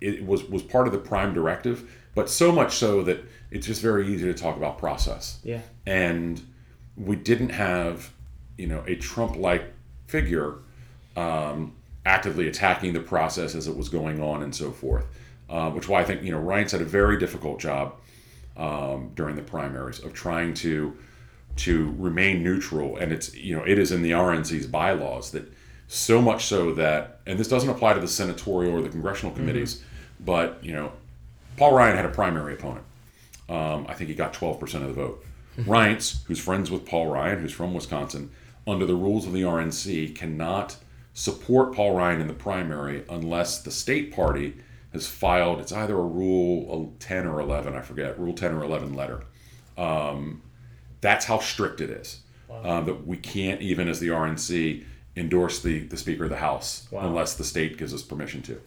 [0.00, 3.80] it was was part of the prime directive, but so much so that it's just
[3.80, 5.38] very easy to talk about process.
[5.44, 5.60] Yeah.
[5.86, 6.42] And
[6.96, 8.10] we didn't have,
[8.58, 9.72] you know, a Trump-like
[10.08, 10.56] figure
[11.16, 11.74] um,
[12.04, 15.06] actively attacking the process as it was going on and so forth.
[15.48, 17.94] Uh, which is why I think you know Reince had a very difficult job
[18.56, 20.96] um, during the primaries of trying to
[21.58, 25.44] to remain neutral, and it's you know it is in the RNC's bylaws that
[25.86, 29.84] so much so that, and this doesn't apply to the senatorial or the congressional committees,
[30.18, 30.90] but you know,
[31.56, 32.84] Paul Ryan had a primary opponent.
[33.48, 35.24] Um, I think he got 12% of the vote.
[35.58, 38.30] Reince, who's friends with Paul Ryan, who's from Wisconsin,
[38.66, 40.76] under the rules of the RNC, cannot
[41.14, 44.56] support Paul Ryan in the primary unless the state party
[44.92, 48.94] has filed, it's either a Rule 10 or 11, I forget, Rule 10 or 11
[48.94, 49.22] letter.
[49.78, 50.42] Um,
[51.00, 52.20] that's how strict it is.
[52.50, 54.84] Um, that we can't even, as the RNC,
[55.16, 57.06] endorse the, the Speaker of the House Wow.
[57.06, 58.60] unless the state gives us permission to.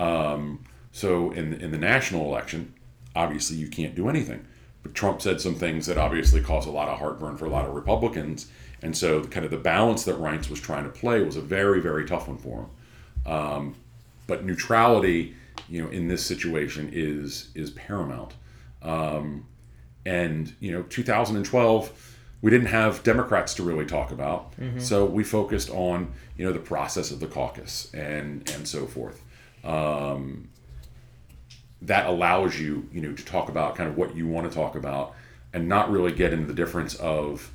[0.00, 2.74] Um, so in in the national election,
[3.14, 4.46] obviously you can't do anything.
[4.82, 7.66] But Trump said some things that obviously caused a lot of heartburn for a lot
[7.66, 8.48] of Republicans,
[8.82, 11.42] and so the, kind of the balance that Reince was trying to play was a
[11.42, 13.32] very very tough one for him.
[13.32, 13.74] Um,
[14.26, 15.34] but neutrality,
[15.68, 18.34] you know, in this situation is is paramount.
[18.82, 19.46] Um,
[20.06, 25.68] and you know, 2012 we didn't have Democrats to really talk about, so we focused
[25.70, 29.22] on you know the process of the caucus and and so forth.
[29.62, 30.48] Um,
[31.82, 34.74] that allows you you know to talk about kind of what you want to talk
[34.74, 35.14] about
[35.52, 37.50] and not really get into the difference of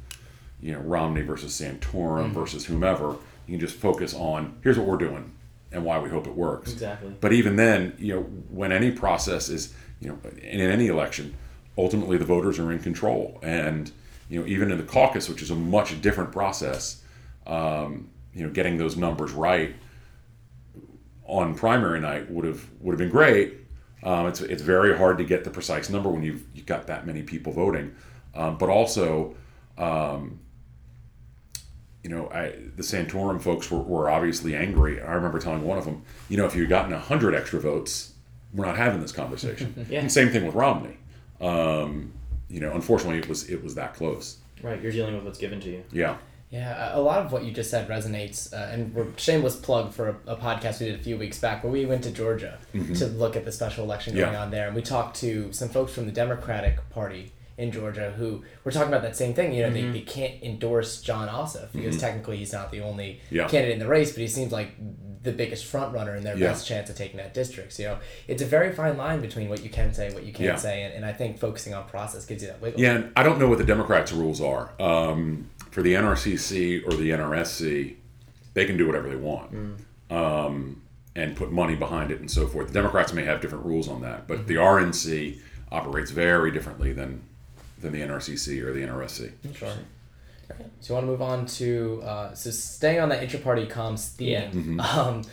[0.61, 3.15] you know Romney versus Santorum versus whomever.
[3.47, 5.31] You can just focus on here's what we're doing
[5.71, 6.71] and why we hope it works.
[6.71, 7.13] Exactly.
[7.19, 11.35] But even then, you know, when any process is, you know, in any election,
[11.77, 13.39] ultimately the voters are in control.
[13.43, 13.91] And,
[14.29, 17.03] you know, even in the caucus, which is a much different process,
[17.45, 19.75] um, you know, getting those numbers right
[21.25, 23.55] on primary night would have would have been great.
[24.05, 27.05] Um, it's, it's very hard to get the precise number when you've, you've got that
[27.07, 27.95] many people voting.
[28.35, 29.35] Um, but also,
[29.77, 30.39] um,
[32.03, 35.01] you know, I, the Santorum folks were, were obviously angry.
[35.01, 38.13] I remember telling one of them, you know, if you'd gotten 100 extra votes,
[38.53, 39.85] we're not having this conversation.
[39.89, 40.01] Yeah.
[40.01, 40.97] And same thing with Romney.
[41.41, 42.13] Um,
[42.47, 44.37] you know, unfortunately, it was it was that close.
[44.61, 44.81] Right.
[44.81, 45.83] You're dealing with what's given to you.
[45.91, 46.17] Yeah.
[46.51, 49.91] Yeah, a a lot of what you just said resonates, uh, and we're shameless plug
[49.93, 52.59] for a, a podcast we did a few weeks back where we went to Georgia
[52.95, 54.33] to look at the special election going Mm-hmm.
[54.35, 54.41] Yeah.
[54.43, 58.43] on there, and we talked to some folks from the Democratic Party in Georgia who
[58.63, 59.53] were talking about that same thing.
[59.53, 63.35] You know, they, they can't endorse Jon Ossoff because technically he's not the only Mm-hmm.
[63.35, 63.47] Yeah.
[63.47, 64.71] candidate in the race, but he seems like
[65.23, 66.49] the biggest front runner and their Yeah.
[66.49, 67.73] best chance of taking that district.
[67.73, 70.31] So, you know, it's a very fine line between what you can say, what you
[70.33, 70.55] can't Yeah.
[70.57, 72.79] say, and, and I think focusing on process gives you that wiggle.
[72.79, 74.69] Yeah, and I don't know what the Democrats' rules are.
[74.79, 77.95] Um, for the NRCC or the NRSC,
[78.53, 79.51] they can do whatever they want
[80.09, 80.81] um,
[81.17, 82.69] and put money behind it and so forth.
[82.69, 85.37] The Democrats may have different rules on that, but the RNC
[85.73, 87.23] operates very differently than
[87.81, 89.33] than the NRCC or the NRSC.
[89.53, 89.67] Sure.
[90.49, 90.63] Okay.
[90.79, 94.29] So you want to move on to uh, so staying on that inter-party comms theme.
[94.29, 94.45] Yeah.
[94.51, 94.79] Mm-hmm.
[94.79, 95.23] Um,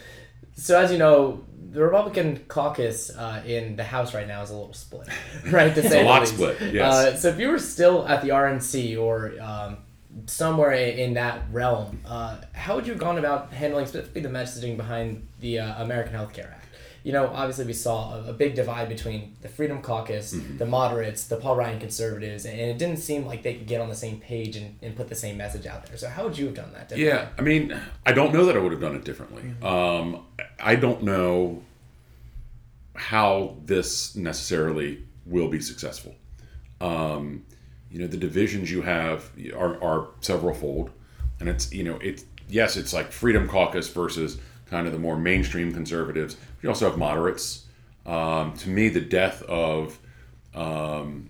[0.56, 4.54] so as you know, the Republican caucus uh, in the House right now is a
[4.54, 5.06] little split,
[5.52, 5.72] right?
[5.72, 6.34] To say a lot least.
[6.34, 6.92] split, yes.
[6.92, 9.76] Uh, so if you were still at the RNC or um,
[10.26, 14.28] somewhere in, in that realm, uh, how would you have gone about handling specifically the
[14.28, 16.58] messaging behind the uh, American Health Care Act?
[17.04, 20.58] You know, obviously we saw a, a big divide between the Freedom Caucus, Mm-hmm.
[20.58, 23.88] the moderates, the Paul Ryan conservatives, and it didn't seem like they could get on
[23.88, 25.96] the same page and, and put the same message out there.
[25.96, 26.96] So how would you have done that?
[26.96, 29.42] Yeah, I mean, I don't know that I would have done it differently.
[29.66, 30.24] Um,
[30.60, 31.62] I don't know
[32.94, 36.14] how this necessarily will be successful.
[36.80, 37.44] Um,
[37.92, 40.90] you know, the divisions you have are, are several fold,
[41.40, 45.16] and it's you know it's yes, it's like Freedom Caucus versus kind of the more
[45.16, 46.36] mainstream conservatives.
[46.62, 47.66] You also have moderates.
[48.06, 49.98] Um, to me, the death of
[50.54, 51.28] um,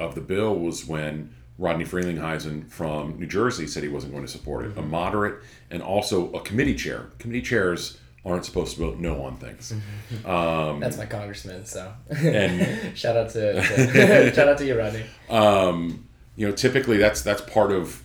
[0.00, 4.30] of the bill was when Rodney Frelinghuysen from New Jersey said he wasn't going to
[4.30, 4.76] support it.
[4.76, 7.10] A moderate and also a committee chair.
[7.18, 9.72] Committee chairs aren't supposed to vote no on things.
[10.26, 11.64] Um, That's my congressman.
[11.64, 15.04] So And- shout out to, to shout out to you, Rodney.
[16.36, 18.02] you know, typically that's that's part of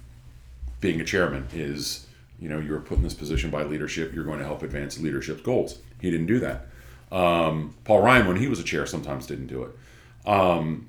[0.81, 2.05] being a chairman is
[2.39, 4.13] you know you're put in this position by leadership.
[4.13, 5.79] You're going to help advance leadership's goals.
[6.01, 6.67] He didn't do that.
[7.11, 10.29] Um, Paul Ryan, when he was a chair, sometimes didn't do it.
[10.29, 10.87] Um,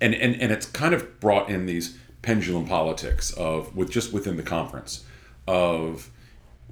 [0.00, 4.36] and, and and it's kind of brought in these pendulum politics of with just within
[4.36, 5.04] the conference
[5.46, 6.10] of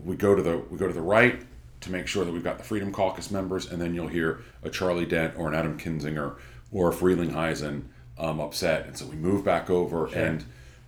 [0.04, 1.42] we go to the we go to the right
[1.80, 4.70] to make sure that we've got the Freedom Caucus members, and then you'll hear a
[4.70, 6.37] Charlie Dent or an Adam Kinzinger
[6.72, 7.84] or a Frelinghuysen
[8.18, 10.44] um, upset, and so we move back over, and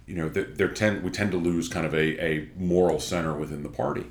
[0.06, 3.62] you know there tend we tend to lose kind of a, a moral center within
[3.62, 4.06] the party,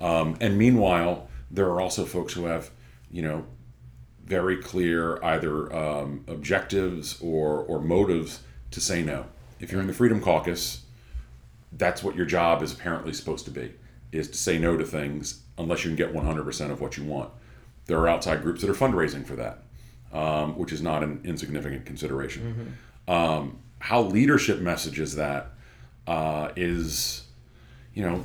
[0.00, 2.70] um, and meanwhile there are also folks who have
[3.10, 3.44] you know
[4.24, 9.26] very clear either um, objectives or or motives to say no.
[9.60, 10.82] If you're in the Freedom Caucus,
[11.72, 13.72] that's what your job is apparently supposed to be
[14.14, 17.30] is to say no to things unless you can get 100% of what you want.
[17.86, 19.62] There are outside groups that are fundraising for that,
[20.12, 22.76] um, which is not an insignificant consideration.
[23.08, 23.10] Mm-hmm.
[23.10, 25.50] Um, how leadership messages that
[26.06, 27.24] uh, is,
[27.92, 28.24] you know,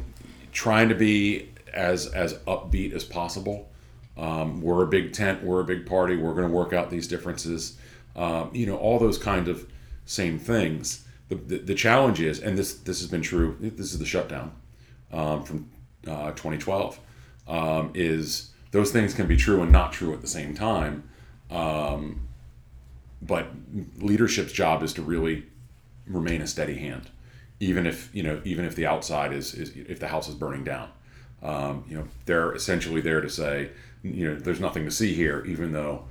[0.52, 3.70] trying to be as as upbeat as possible.
[4.18, 7.08] Um, we're a big tent, we're a big party, we're going to work out these
[7.08, 7.78] differences.
[8.16, 9.70] Um, you know, all those kind of
[10.06, 11.06] same things.
[11.30, 13.56] The, the, the, challenge is, and this this has been true.
[13.60, 14.52] This is the shutdown
[15.12, 15.70] um, from
[16.10, 17.00] uh, 2012
[17.48, 21.10] um, is those things can be true and not true at the same time.
[21.52, 22.28] Um,
[23.22, 23.48] but
[23.98, 25.46] leadership's job is to really
[26.08, 27.10] remain a steady hand,
[27.60, 30.64] even if you know, even if the outside is, is if the house is burning
[30.64, 30.90] down.
[31.42, 33.70] Um, you know, they're essentially there to say,
[34.04, 36.06] you know, there's nothing to see here, even though,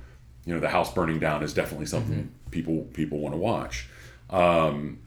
[0.45, 2.49] you know, the house burning down is definitely something mm-hmm.
[2.51, 3.87] people people want to watch,
[4.29, 4.99] um,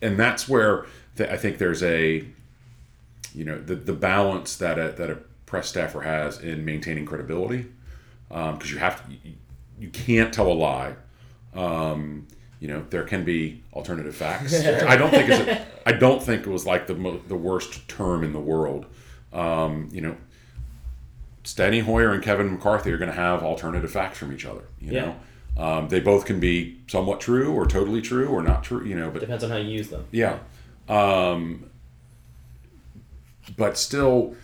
[0.00, 2.24] and that's where th- I think there's a,
[3.36, 7.66] you know, the the balance that a, that a press staffer has in maintaining credibility
[8.28, 9.34] because um, you have to you,
[9.78, 10.94] you, can't tell a lie
[11.54, 12.26] um,
[12.58, 16.44] you know there can be alternative facts i don't think it's a, i don't think
[16.44, 18.86] it was like the mo- the worst term in the world
[19.32, 20.16] um, you know
[21.44, 24.64] Steny Hoyer and Kevin McCarthy are going to have alternative facts from each other.
[24.80, 25.04] You yeah.
[25.56, 28.84] know, um, they both can be somewhat true or totally true or not true.
[28.84, 30.04] You know, but depends on how you use them.
[30.10, 30.40] Yeah,
[30.88, 31.70] um,
[33.56, 34.34] but still,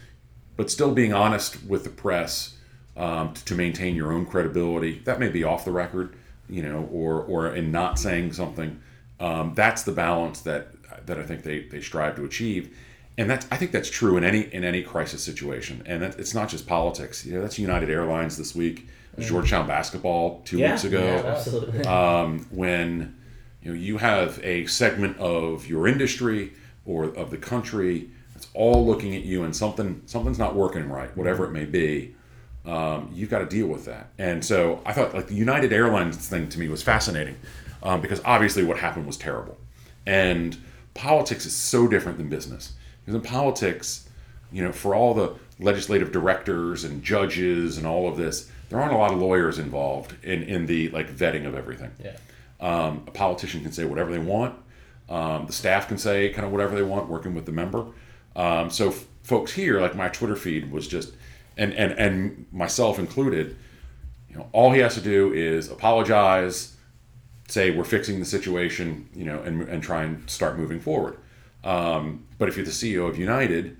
[0.57, 2.57] but still being honest with the press
[2.97, 5.01] um, to, to, maintain your own credibility.
[5.01, 6.15] That may be off the record,
[6.49, 8.81] you know, or or in not saying something.
[9.19, 10.69] Um, that's the balance that
[11.07, 12.77] that I think they, they strive to achieve,
[13.17, 15.83] and that's I think that's true in any in any crisis situation.
[15.87, 17.25] And that, it's not just politics.
[17.25, 18.89] You know, that's United Airlines this week.
[19.13, 19.29] Mm-hmm.
[19.29, 21.03] Georgetown basketball two yeah, weeks ago.
[21.03, 21.85] Yeah, absolutely.
[21.85, 23.17] Um, when
[23.63, 26.53] you know you have a segment of your industry
[26.87, 28.11] or of the country
[28.55, 32.15] all looking at you and something something's not working right whatever it may be
[32.65, 34.11] um, you've got to deal with that.
[34.19, 37.37] And so i thought like the united airlines thing to me was fascinating
[37.83, 39.57] um, because obviously what happened was terrible.
[40.07, 40.57] And
[40.95, 42.75] politics is so different than business.
[43.01, 44.09] Because in politics
[44.53, 48.93] you know for all the legislative directors and judges and all of this there aren't
[48.93, 51.91] a lot of lawyers involved in, in the like vetting of everything.
[52.03, 52.17] Yeah.
[52.61, 54.55] um, a politician can say whatever they want.
[55.09, 57.87] Um, the staff can say kind of whatever they want working with the member
[58.37, 61.13] um, so f- folks here, like my Twitter feed was just,
[61.57, 63.57] and, and, and myself included,
[64.29, 66.77] you know, all he has to do is apologize,
[67.49, 71.19] say we're fixing the situation, you know, and, and try and start moving forward.
[71.65, 73.77] Um, but if you're the CEO of United,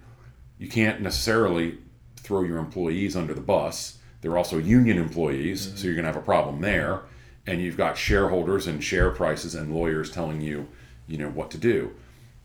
[0.59, 1.79] you can't necessarily
[2.17, 3.99] throw your employees under the bus.
[4.21, 5.77] They're also union employees, mm-hmm.
[5.77, 7.03] so you're going to have a problem there.
[7.47, 10.69] And you've got shareholders and share prices and lawyers telling you,
[11.09, 11.93] you know, what to do.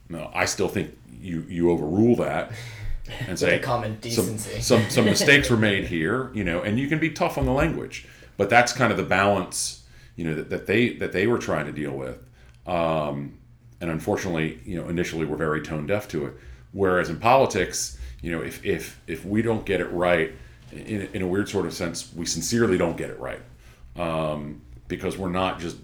[0.10, 2.52] No, I still think you you overrule that
[3.28, 4.62] and say common decency.
[4.62, 7.46] Some, some some mistakes were made here, you know, and you can be tough on
[7.46, 9.84] the language, but that's kind of the balance,
[10.16, 12.20] you know, that, that they that they were trying to deal with,
[12.66, 13.38] um,
[13.82, 16.34] and unfortunately, you know, initially we're very tone deaf to it.
[16.72, 20.32] Whereas in politics, you know, if if if we don't get it right,
[20.72, 23.42] in, in a weird sort of sense, we sincerely don't get it right,
[23.96, 25.78] um, because we're not just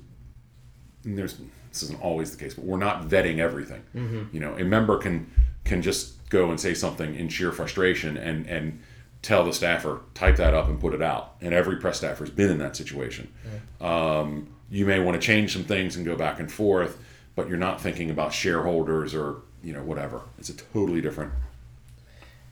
[1.03, 1.37] there's
[1.73, 3.81] this isn't always the case, but we're not vetting everything.
[3.95, 4.23] Mm-hmm.
[4.31, 5.29] You know, a member can
[5.65, 8.79] can just go and say something in sheer frustration and and
[9.23, 11.35] tell the staffer type that up and put it out.
[11.41, 13.33] And every press staffer has been in that situation.
[13.81, 16.99] Um, you may want to change some things and go back and forth,
[17.35, 20.21] but you're not thinking about shareholders or you know whatever.
[20.37, 21.33] It's a totally different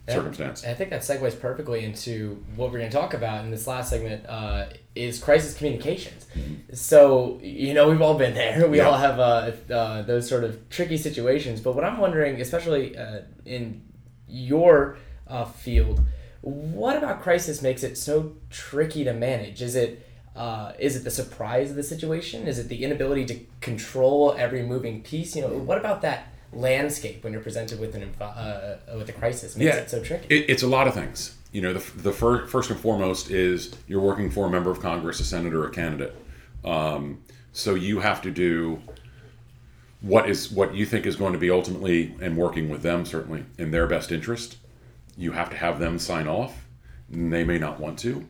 [0.09, 0.65] circumstance.
[0.65, 3.91] I think that segues perfectly into what we're going to talk about in this last
[3.91, 4.65] segment uh,
[4.95, 6.25] is crisis communications.
[6.35, 6.73] Mm-hmm.
[6.73, 8.67] So, you know, we've all been there.
[8.69, 8.89] We yeah.
[8.89, 11.61] all have uh, uh, those sort of tricky situations.
[11.61, 13.81] But what I'm wondering, especially uh, in
[14.27, 16.01] your uh, field,
[16.41, 19.61] what about crisis makes it so tricky to manage?
[19.61, 22.47] Is it uh, is it the surprise of the situation?
[22.47, 25.35] Is it the inability to control every moving piece?
[25.35, 29.13] You know, what about that landscape when you're presented with an uh, uh, with a
[29.13, 30.33] crisis makes yeah, it so tricky.
[30.33, 31.37] It, it's a lot of things.
[31.51, 34.79] You know, the, the fir- first and foremost is you're working for a member of
[34.79, 36.15] Congress, a senator, a candidate.
[36.63, 37.21] Um,
[37.53, 38.81] So you have to do
[39.99, 43.43] what is what you think is going to be ultimately and working with them certainly
[43.57, 44.57] in their best interest.
[45.17, 46.65] You have to have them sign off.
[47.09, 48.25] They may not want to.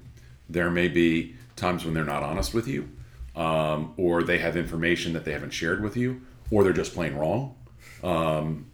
[0.49, 2.89] There may be times when they're not honest with you,
[3.35, 7.15] um, or they have information that they haven't shared with you, or they're just plain
[7.15, 7.55] wrong.
[8.03, 8.65] Um,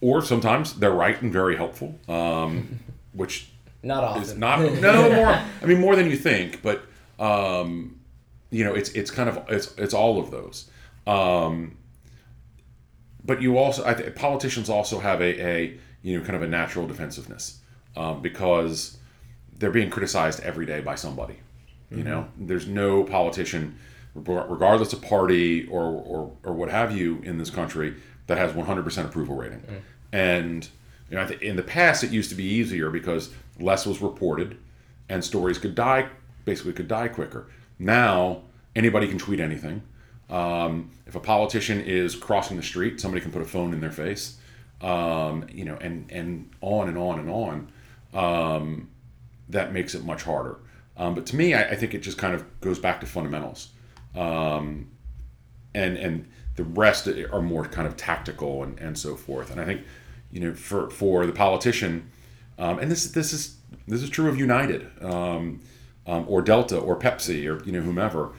[0.00, 2.80] or sometimes they're right and very helpful, um,
[3.12, 3.48] which
[3.82, 4.22] Not often.
[4.22, 5.28] is not no more.
[5.62, 6.82] I mean, more than you think, but
[7.18, 8.00] um,
[8.50, 10.70] you know, it's it's kind of it's it's all of those.
[11.06, 11.76] Um,
[13.24, 16.48] but you also, I think, politicians also have a, a you know kind of a
[16.48, 17.60] natural defensiveness
[17.96, 18.98] um, because
[19.58, 21.38] they're being criticized every day by somebody.
[21.88, 23.78] You know, there's no politician,
[24.16, 27.94] regardless of party or, or or what have you in this country,
[28.26, 29.62] that has 100% approval rating.
[30.12, 30.68] And
[31.10, 33.30] you know, in the past it used to be easier because
[33.60, 34.58] less was reported,
[35.08, 36.08] and stories could die
[36.46, 37.48] basically could die quicker.
[37.78, 38.42] Now
[38.74, 39.82] anybody can tweet anything.
[40.30, 43.92] Um, if a politician is crossing the street, somebody can put a phone in their
[43.92, 44.38] face,
[44.80, 47.72] um, you know, and and on and on and on.
[48.14, 48.88] Um,
[49.50, 50.58] that makes it much harder.
[50.96, 53.68] Um, but to me, I, I think it just kind of goes back to fundamentals,
[54.14, 54.88] um,
[55.74, 59.50] and and the rest are more kind of tactical and, and so forth.
[59.50, 59.82] And I think,
[60.32, 62.10] you know, for for the politician,
[62.58, 65.60] um, and this this is this is true of United um,
[66.06, 68.32] um, or Delta or Pepsi or you know whomever.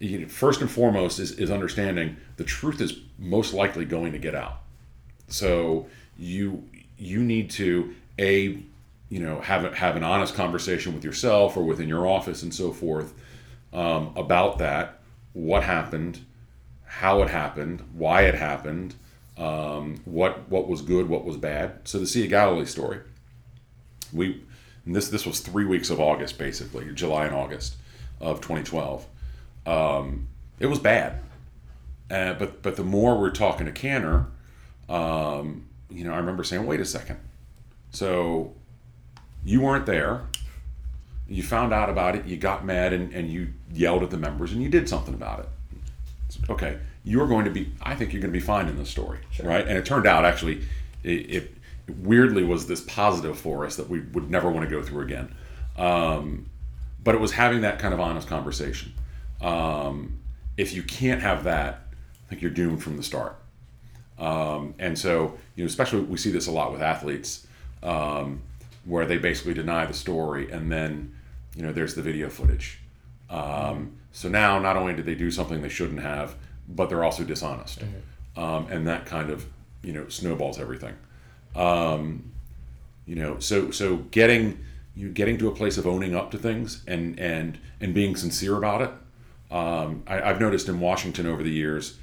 [0.00, 4.18] You know, first and foremost is, is understanding the truth is most likely going to
[4.18, 4.60] get out.
[5.28, 6.64] So you
[6.96, 8.58] you need to a
[9.08, 12.72] you know have have an honest conversation with yourself or within your office and so
[12.72, 13.12] forth
[13.72, 15.00] um, about that.
[15.32, 16.20] What happened?
[16.84, 17.82] How it happened?
[17.92, 18.94] Why it happened?
[19.36, 21.08] Um, what what was good?
[21.08, 21.80] What was bad?
[21.84, 23.00] So the Sea of Galilee story.
[24.12, 24.42] We
[24.84, 27.76] and this this was three weeks of August basically, July and August
[28.20, 29.06] of 2012.
[29.66, 30.28] Um,
[30.58, 31.20] it was bad,
[32.10, 34.26] uh, but but the more we're talking to Cantor,
[34.88, 37.18] um, you know, I remember saying, "Wait a second,
[37.90, 38.54] so
[39.44, 40.22] you weren't there.
[41.28, 42.26] You found out about it.
[42.26, 45.40] You got mad and, and you yelled at the members and you did something about
[45.40, 45.48] it.
[46.50, 47.72] Okay, you're going to be.
[47.82, 49.66] I think you're going to be fine in this story, right?
[49.66, 50.62] And it turned out actually,
[51.02, 51.57] it, it
[51.88, 55.34] weirdly was this positive for us that we would never want to go through again.
[55.76, 56.50] Um,
[57.02, 58.92] but it was having that kind of honest conversation.
[59.40, 60.18] Um,
[60.56, 61.86] if you can't have that,
[62.26, 63.40] I think you're doomed from the start.
[64.18, 67.46] Um, and so, you know, especially we see this a lot with athletes,
[67.82, 68.42] um,
[68.84, 71.14] where they basically deny the story, and then,
[71.54, 72.80] you know, there's the video footage.
[73.30, 76.34] Um, so now, not only did they do something they shouldn't have,
[76.68, 77.82] but they're also dishonest,
[78.36, 79.46] um, and that kind of,
[79.82, 80.94] you know, snowballs everything.
[81.56, 82.32] Um,
[83.06, 84.58] you know, so so getting
[84.94, 88.56] you getting to a place of owning up to things and and and being sincere
[88.56, 88.90] about it.
[89.50, 91.96] Um, I, I've noticed in Washington over the years,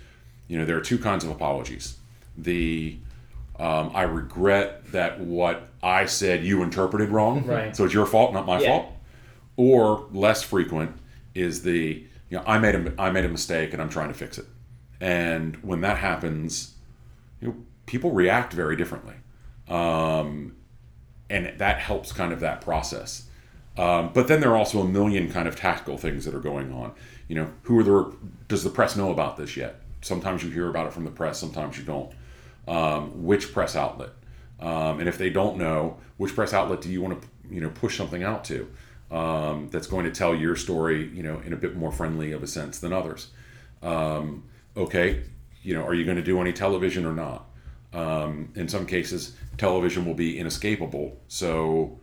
[0.47, 1.97] you know, there are two kinds of apologies.
[2.37, 2.97] The
[3.59, 7.75] um, I regret that what I said you interpreted wrong, Right.
[7.75, 8.67] so it's your fault, not my Yeah.
[8.69, 8.91] fault.
[9.57, 10.91] Or less frequent
[11.35, 14.13] is the you know I made a I made a mistake and I'm trying to
[14.15, 14.45] fix it.
[14.99, 16.73] And when that happens,
[17.41, 19.13] you know, people react very differently,
[19.69, 20.55] um,
[21.29, 23.27] and that helps kind of that process.
[23.77, 26.71] Um, but then there are also a million kind of tactical things that are going
[26.71, 26.93] on.
[27.27, 28.15] You know, who are the
[28.47, 29.81] does the press know about this yet?
[30.01, 32.11] Sometimes you hear about it from the press, sometimes you don't.
[32.67, 34.09] Um, which press outlet?
[34.59, 37.69] Um, and if they don't know, which press outlet do you want to you know
[37.69, 38.69] push something out to
[39.11, 42.43] um, that's going to tell your story you know in a bit more friendly of
[42.43, 43.29] a sense than others?
[43.81, 44.43] Um,
[44.77, 45.23] okay,
[45.63, 47.49] you know, are you going to do any television or not?
[47.95, 51.17] Um, in some cases, television will be inescapable.
[51.29, 51.97] So,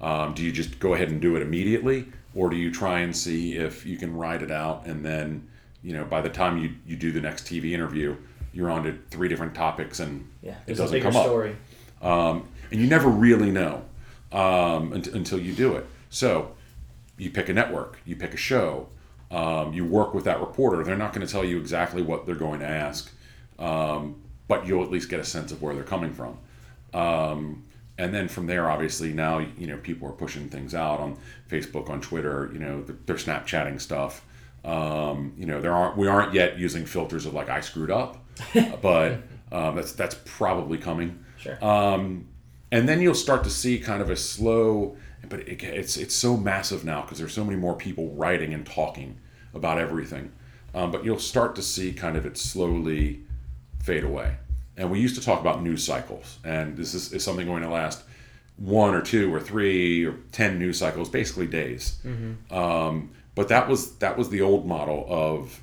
[0.00, 3.14] um, do you just go ahead and do it immediately, or do you try and
[3.14, 5.48] see if you can ride it out, and then,
[5.82, 8.16] you know, by the time you, you do the next TV interview,
[8.52, 11.26] you're on to three different topics, and Yeah, it doesn't come up
[12.02, 13.84] um, and you never really know
[14.32, 15.86] um, unt- until you do it.
[16.10, 16.52] So
[17.16, 18.88] you pick a network, you pick a show,
[19.30, 20.84] um, you work with that reporter.
[20.84, 23.10] They're not going to tell you exactly what they're going to ask,
[23.58, 24.21] um,
[24.52, 26.36] but you'll at least get a sense of where they're coming from.
[26.92, 27.64] Um,
[27.96, 31.16] and then from there, obviously, now you know people are pushing things out on
[31.48, 32.50] Facebook, on Twitter.
[32.52, 34.26] You know, they're, they're Snapchatting stuff.
[34.62, 38.22] Um, you know, there aren't we aren't yet using filters of like I screwed up,
[38.82, 41.24] but um, that's that's probably coming.
[41.38, 41.56] Sure.
[41.64, 42.28] Um,
[42.70, 44.98] and then you'll start to see kind of a slow,
[45.30, 48.66] but it, it's it's so massive now because there's so many more people writing and
[48.66, 49.18] talking
[49.54, 50.30] about everything.
[50.74, 53.22] Um, but you'll start to see kind of it slowly
[53.82, 54.36] fade away.
[54.76, 57.68] And we used to talk about news cycles, and this is, is something going to
[57.68, 58.02] last
[58.56, 61.98] one or two or three or ten news cycles, basically days.
[62.50, 65.60] Um, but that was that was the old model of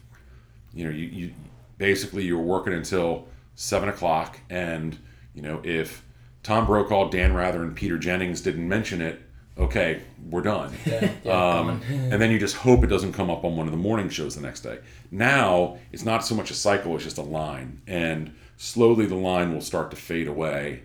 [0.74, 1.34] you know, you, you
[1.78, 4.98] basically you were working until seven o'clock, and
[5.34, 6.04] you know if
[6.44, 9.22] Tom Brokaw, Dan Rather, and Peter Jennings didn't mention it,
[9.58, 10.72] okay, we're done.
[10.86, 13.72] Yeah, yeah, um, and then you just hope it doesn't come up on one of
[13.72, 14.80] the morning shows the next day.
[15.12, 19.54] Now it's not so much a cycle; it's just a line, and slowly the line
[19.54, 20.84] will start to fade away.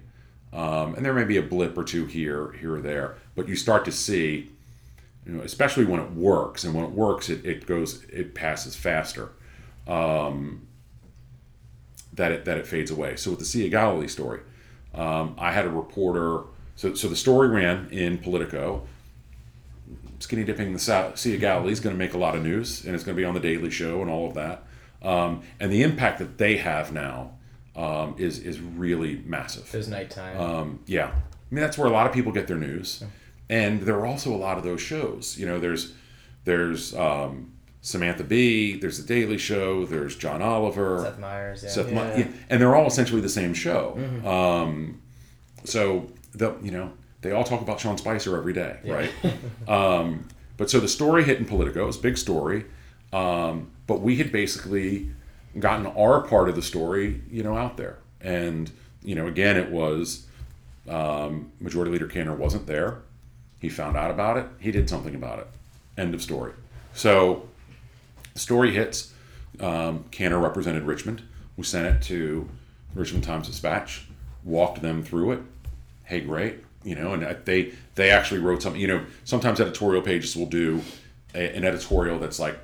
[0.52, 3.56] Um, and there may be a blip or two here, here or there, but you
[3.56, 4.52] start to see,
[5.26, 8.76] you know, especially when it works, and when it works, it, it goes, it passes
[8.76, 9.32] faster.
[9.88, 10.68] Um,
[12.12, 13.16] that it that it fades away.
[13.16, 14.40] So with the Sea of Galilee story,
[14.94, 16.44] um, I had a reporter.
[16.76, 18.86] So so the story ran in Politico.
[20.20, 22.94] Skinny dipping the Sea of Galilee is going to make a lot of news, and
[22.94, 24.62] it's going to be on the Daily Show and all of that.
[25.02, 27.32] Um, and the impact that they have now
[27.76, 29.72] um, is is really massive.
[29.74, 30.40] It was nighttime.
[30.40, 33.02] Um, yeah, I mean that's where a lot of people get their news,
[33.48, 35.36] and there are also a lot of those shows.
[35.38, 35.92] You know, there's
[36.44, 41.62] there's um, Samantha Bee, there's the Daily Show, there's John Oliver, Seth Meyers.
[41.62, 41.68] Yeah.
[41.70, 42.16] Seth Yeah.
[42.18, 43.98] Yeah, and they're all essentially the same show.
[44.24, 45.02] Um,
[45.64, 49.10] so the you know they all talk about Sean Spicer every day, right?
[49.68, 52.64] um, but so the story hit in Politico, it was a big story,
[53.12, 55.10] um, but we had basically
[55.58, 58.70] gotten our part of the story, you know, out there, and
[59.02, 60.26] you know, again, it was
[60.88, 63.02] um, Majority Leader Cantor wasn't there.
[63.60, 64.46] He found out about it.
[64.58, 65.46] He did something about it.
[65.96, 66.52] End of story.
[66.92, 67.48] So
[68.34, 69.12] story hits.
[69.60, 71.22] Um, Cantor represented Richmond.
[71.56, 72.48] We sent it to
[72.94, 74.06] Richmond Times Dispatch,
[74.42, 75.40] walked them through it.
[76.04, 78.80] Hey, great, you know, and they they actually wrote something.
[78.80, 80.82] You know, sometimes editorial pages will do
[81.34, 82.58] a, an editorial that's like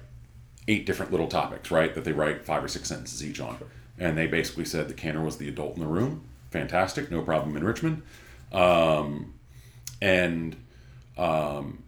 [0.68, 1.94] eight different little topics, right?
[1.94, 3.58] That they write five or six sentences each on,
[3.98, 6.24] and they basically said that Cantor was the adult in the room.
[6.50, 8.02] Fantastic, no problem in Richmond,
[8.52, 9.34] um,
[10.02, 10.56] and
[11.16, 11.82] um,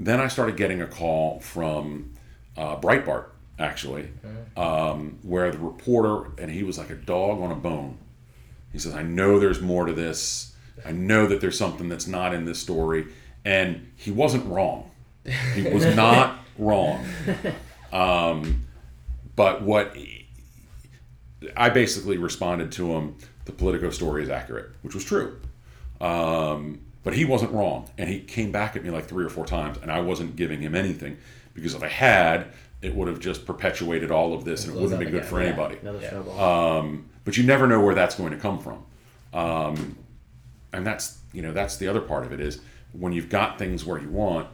[0.00, 2.14] then I started getting a call from
[2.56, 3.26] uh, Breitbart,
[3.58, 4.08] actually,
[4.56, 7.98] um, where the reporter, and he was like a dog on a bone.
[8.72, 10.54] He says, I know there's more to this.
[10.84, 13.06] I know that there's something that's not in this story.
[13.44, 14.90] And he wasn't wrong.
[15.54, 17.06] He was not wrong.
[17.94, 18.66] Um,
[19.36, 19.96] but what
[21.56, 25.40] I basically responded to him, the Politico story is accurate, which was true.
[26.00, 27.90] Um, but he wasn't wrong.
[27.96, 30.60] And he came back at me like three or four times, and I wasn't giving
[30.60, 31.16] him anything
[31.54, 32.48] because if I had,
[32.82, 35.28] it would have just perpetuated all of this and it wouldn't up be good again,
[35.28, 35.48] for yeah.
[35.48, 35.78] anybody.
[35.80, 36.76] Another Yeah.
[36.78, 38.84] Um, but you never know where that's going to come from.
[39.32, 39.96] Um,
[40.72, 42.60] and that's, you know, that's the other part of it is
[42.92, 44.48] when you've got things where you want,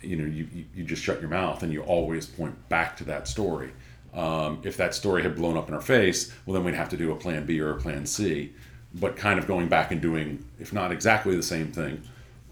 [0.00, 3.26] you know, you, you, just shut your mouth and you always point back to that
[3.26, 3.72] story.
[4.14, 6.96] Um, if that story had blown up in our face, well, then we'd have to
[6.96, 8.52] do a plan B or a plan C.
[8.94, 12.02] But kind of going back and doing, if not exactly the same thing,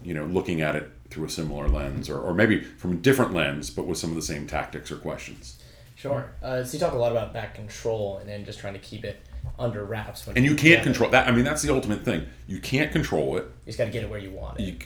[0.03, 3.33] you know, looking at it through a similar lens or, or maybe from a different
[3.33, 5.57] lens, but with some of the same tactics or questions.
[5.95, 6.31] Sure.
[6.43, 9.03] Uh, so you talk a lot about back control and then just trying to keep
[9.03, 9.19] it
[9.57, 10.27] under wraps.
[10.27, 11.27] When And you can't control that.
[11.27, 12.27] I mean, that's the ultimate thing.
[12.45, 13.45] You can't control it.
[13.65, 14.63] You just got to get it where you want it.
[14.63, 14.77] you,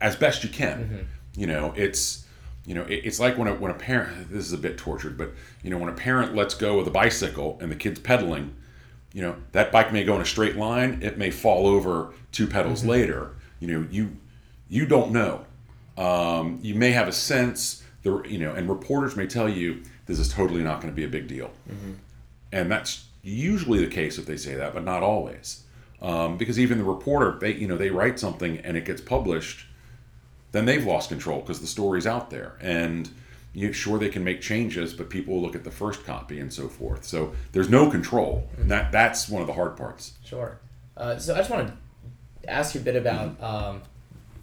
[0.00, 0.78] as best you can.
[0.78, 0.96] Mm-hmm.
[1.38, 2.26] You know, it's
[2.66, 4.30] you know, it, it's like when a when a parent.
[4.30, 5.30] This is a bit tortured, but
[5.62, 8.54] you know, when a parent lets go of the bicycle and the kid's pedaling,
[9.12, 10.98] you know, that bike may go in a straight line.
[11.02, 12.90] It may fall over two pedals Mm-hmm.
[12.90, 13.30] later.
[13.60, 14.16] You know, you
[14.68, 15.46] you don't know.
[15.96, 17.84] Um, you may have a sense.
[18.02, 21.04] The you know, and reporters may tell you this is totally not going to be
[21.04, 21.50] a big deal,
[22.52, 25.62] and that's usually the case if they say that, but not always.
[26.00, 29.66] Um, because even the reporter, they you know they write something and it gets published,
[30.52, 33.08] then they've lost control because the story's out there, and
[33.54, 36.52] you sure they can make changes, but people will look at the first copy and
[36.52, 37.04] so forth.
[37.04, 38.48] So there's no control.
[38.58, 40.12] And that that's one of the hard parts.
[40.24, 40.58] Sure.
[40.96, 43.82] Uh, so I just want to ask you a bit about, um,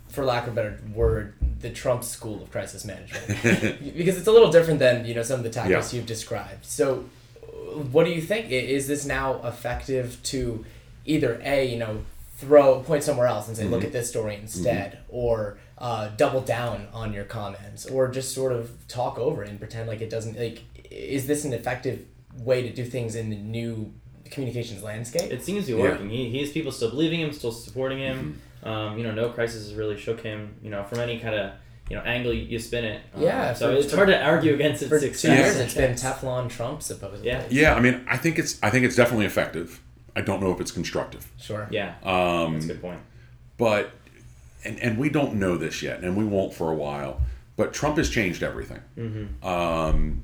[0.10, 3.28] for lack of a better word, the Trump school of crisis management,
[3.97, 5.97] because it's a little different than you know some of the tactics Yeah.
[5.97, 6.66] you've described.
[6.66, 7.06] So,
[7.43, 7.47] uh,
[7.91, 8.49] what do you think?
[8.51, 10.66] Is this now effective to
[11.06, 12.01] either a you know
[12.38, 16.88] throw point somewhere else and say look at this story instead, or uh, double down
[16.93, 20.38] on your comments, or just sort of talk over it and pretend like it doesn't
[20.39, 20.63] like?
[20.91, 22.05] Is this an effective
[22.38, 23.93] way to do things in the new
[24.32, 25.32] communications landscape?
[25.32, 25.89] It seems to be Yeah.
[25.91, 26.09] working.
[26.09, 28.41] He, he has people still believing him, still supporting him.
[28.63, 28.67] Mm-hmm.
[28.69, 30.55] Um, you know, no crisis has really shook him.
[30.63, 31.51] You know, from any kind of
[31.89, 33.01] you know angle you, you spin it.
[33.13, 35.38] Um, Yeah, So for- it's for- hard to argue against its For two success.
[35.38, 37.28] years, it's been Teflon Trump, supposedly.
[37.28, 37.43] Yeah.
[37.49, 39.82] Yeah, I mean, I think it's I think it's definitely effective.
[40.15, 41.30] I don't know if it's constructive.
[41.38, 41.67] Sure.
[41.69, 42.99] Yeah, Um, that's a good point.
[43.57, 43.91] but
[44.66, 47.22] and and we don't know this yet, and we won't for a while.
[47.57, 48.82] But Trump has changed everything.
[49.43, 50.24] Um,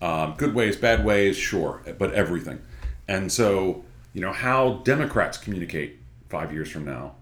[0.00, 2.60] um, good ways, bad ways, sure, but everything.
[3.08, 7.14] And so you know how Democrats communicate five years from now,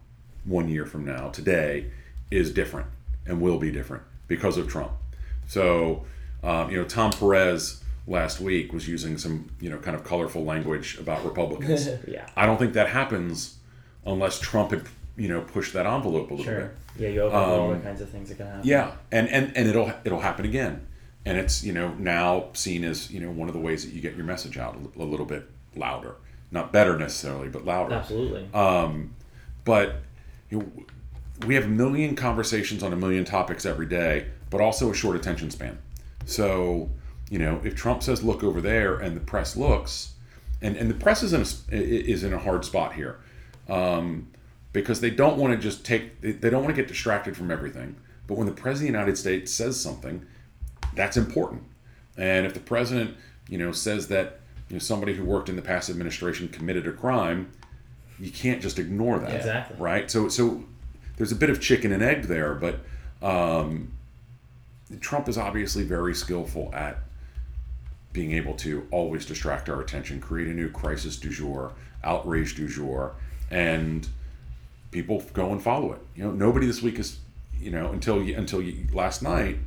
[0.44, 1.90] one year from now, today
[2.30, 2.86] is different
[3.26, 4.92] and will be different because of Trump.
[5.46, 6.04] So
[6.42, 10.44] um, you know Tom Perez last week was using some you know kind of colorful
[10.44, 11.88] language about Republicans.
[12.08, 12.28] Yeah.
[12.36, 13.56] I don't think that happens
[14.06, 14.84] unless Trump had
[15.20, 16.60] you know pushed that envelope a little Sure.
[16.62, 16.70] bit.
[16.98, 18.62] Yeah, you open all the Um, kinds of things that can happen.
[18.64, 20.86] Yeah, and and and it'll it'll happen again,
[21.26, 24.00] and it's you know now seen as you know one of the ways that you
[24.00, 25.44] get your message out a a little bit
[25.76, 26.14] louder,
[26.50, 27.94] not better necessarily, but louder.
[27.94, 28.48] Absolutely.
[28.54, 29.14] Um,
[29.64, 29.96] but
[30.50, 30.66] you know,
[31.46, 35.16] we have a million conversations on a million topics every day, but also a short
[35.16, 35.78] attention span.
[36.24, 36.88] So
[37.30, 40.14] you know if Trump says look over there and the press looks,
[40.62, 41.76] and and the press is in a
[42.12, 43.18] is in a hard spot here.
[43.68, 44.26] Um,
[44.72, 47.96] because they don't want to just take they don't want to get distracted from everything.
[48.26, 50.24] But when the president of the united states says something
[50.94, 51.62] that's important.
[52.16, 53.16] And if the president
[53.48, 56.92] you know says that you know somebody who worked in the past administration committed a
[56.92, 57.50] crime
[58.18, 59.34] you can't just ignore that.
[59.34, 59.76] Exactly.
[59.78, 60.10] right?
[60.10, 60.64] So so
[61.16, 62.80] there's a bit of chicken and egg there but
[63.22, 63.92] um,
[65.00, 66.98] trump is obviously very skillful at
[68.12, 72.66] being able to always distract our attention create a new crisis du jour outrage du
[72.66, 73.14] jour
[73.50, 74.08] and
[74.90, 76.00] people go and follow it.
[76.16, 77.18] You know, nobody this week is,
[77.58, 79.58] you know, until you, until you, last night,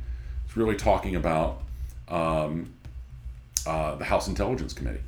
[0.46, 1.62] was really talking about
[2.08, 2.72] um,
[3.66, 5.00] uh, the House Intelligence Committee.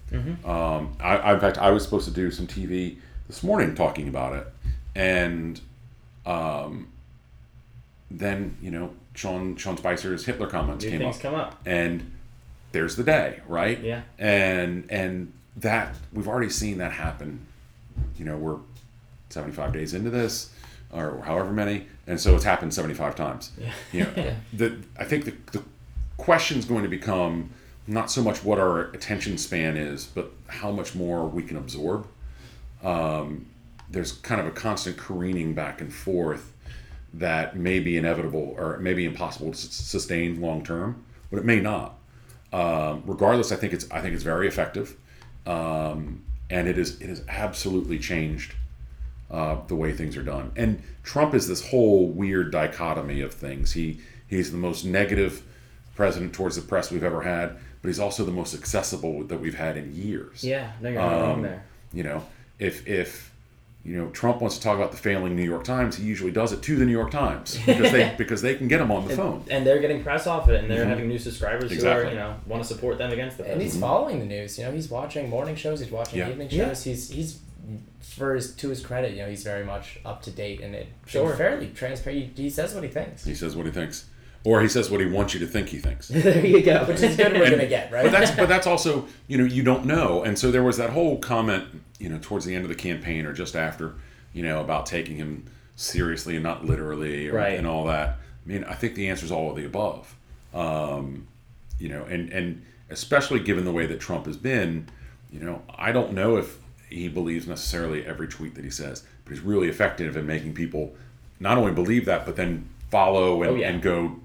[0.45, 2.97] Um, I, I, in fact, I was supposed to do some TV
[3.27, 4.47] this morning talking about it,
[4.95, 5.61] and
[6.25, 6.89] um,
[8.11, 11.61] then you know, Sean Sean Spicer's Hitler comments New came up, come up.
[11.67, 12.13] and
[12.73, 13.81] there's the day, right?
[13.81, 14.03] Yeah.
[14.19, 17.47] And and that we've already seen that happen.
[18.19, 18.59] You know, we're
[19.31, 20.51] 75 days into this,
[20.93, 23.53] or however many, and so it's happened 75 times.
[23.59, 23.73] Yeah.
[23.93, 25.63] You know, the I think the the
[26.17, 27.51] question's going to become
[27.87, 32.07] not so much what our attention span is, but how much more we can absorb.
[32.83, 33.47] Um,
[33.89, 36.53] there's kind of a constant careening back and forth
[37.15, 41.45] that may be inevitable or may be impossible to s- sustain long term, but it
[41.45, 41.95] may not.
[42.53, 44.97] Um, regardless, I think it's I think it's very effective,
[45.47, 48.55] um, and it is it has absolutely changed
[49.31, 50.53] uh, the way things are done.
[50.57, 53.73] And Trump is this whole weird dichotomy of things.
[53.73, 55.43] He he's the most negative
[55.95, 59.55] president towards the press we've ever had, but he's also the most accessible that we've
[59.57, 60.45] had in years.
[60.45, 61.65] Yeah, no, you're not Um, there.
[61.93, 62.25] You know,
[62.59, 63.33] if if
[63.85, 66.53] you know Trump wants to talk about the failing New York Times, he usually does
[66.53, 69.15] it to the New York Times because they because they can get him on the
[69.17, 69.45] phone.
[69.51, 72.35] And they're getting press off it, and they're having new subscribers who are, you know,
[72.47, 73.73] want to support them against the And president.
[73.73, 74.59] he's following the news.
[74.59, 75.81] You know, he's watching morning shows.
[75.81, 76.31] He's watching Yeah.
[76.31, 76.67] evening Yeah.
[76.69, 76.85] shows.
[76.85, 77.39] He's he's
[78.01, 79.13] for his to his credit.
[79.13, 81.35] You know, he's very much up to date and it Sure.
[81.37, 82.33] fairly transparent.
[82.37, 84.07] He, he says what he thinks, He says what he thinks,
[84.45, 86.09] or he says what he wants you to think he thinks.
[86.09, 86.85] there you go.
[86.85, 87.33] which is good.
[87.33, 88.05] We're And- gonna get right.
[88.05, 90.91] But that's but that's also you know you don't know, and so there was that
[90.91, 91.65] whole comment
[91.99, 93.95] you know towards the end of the campaign or just after
[94.33, 95.45] you know about taking him
[95.77, 97.59] seriously and not literally or, Right.
[97.59, 98.09] and all that.
[98.45, 100.15] I mean, I think the answer is all of the above.
[100.55, 101.27] Um,
[101.79, 104.89] you know, and and especially given the way that Trump has been,
[105.33, 106.59] you know, I don't know if
[106.89, 110.95] he believes necessarily every tweet that he says, but he's really effective in making people
[111.41, 113.69] not only believe that, but then follow and, Oh, yeah.
[113.69, 114.17] and go,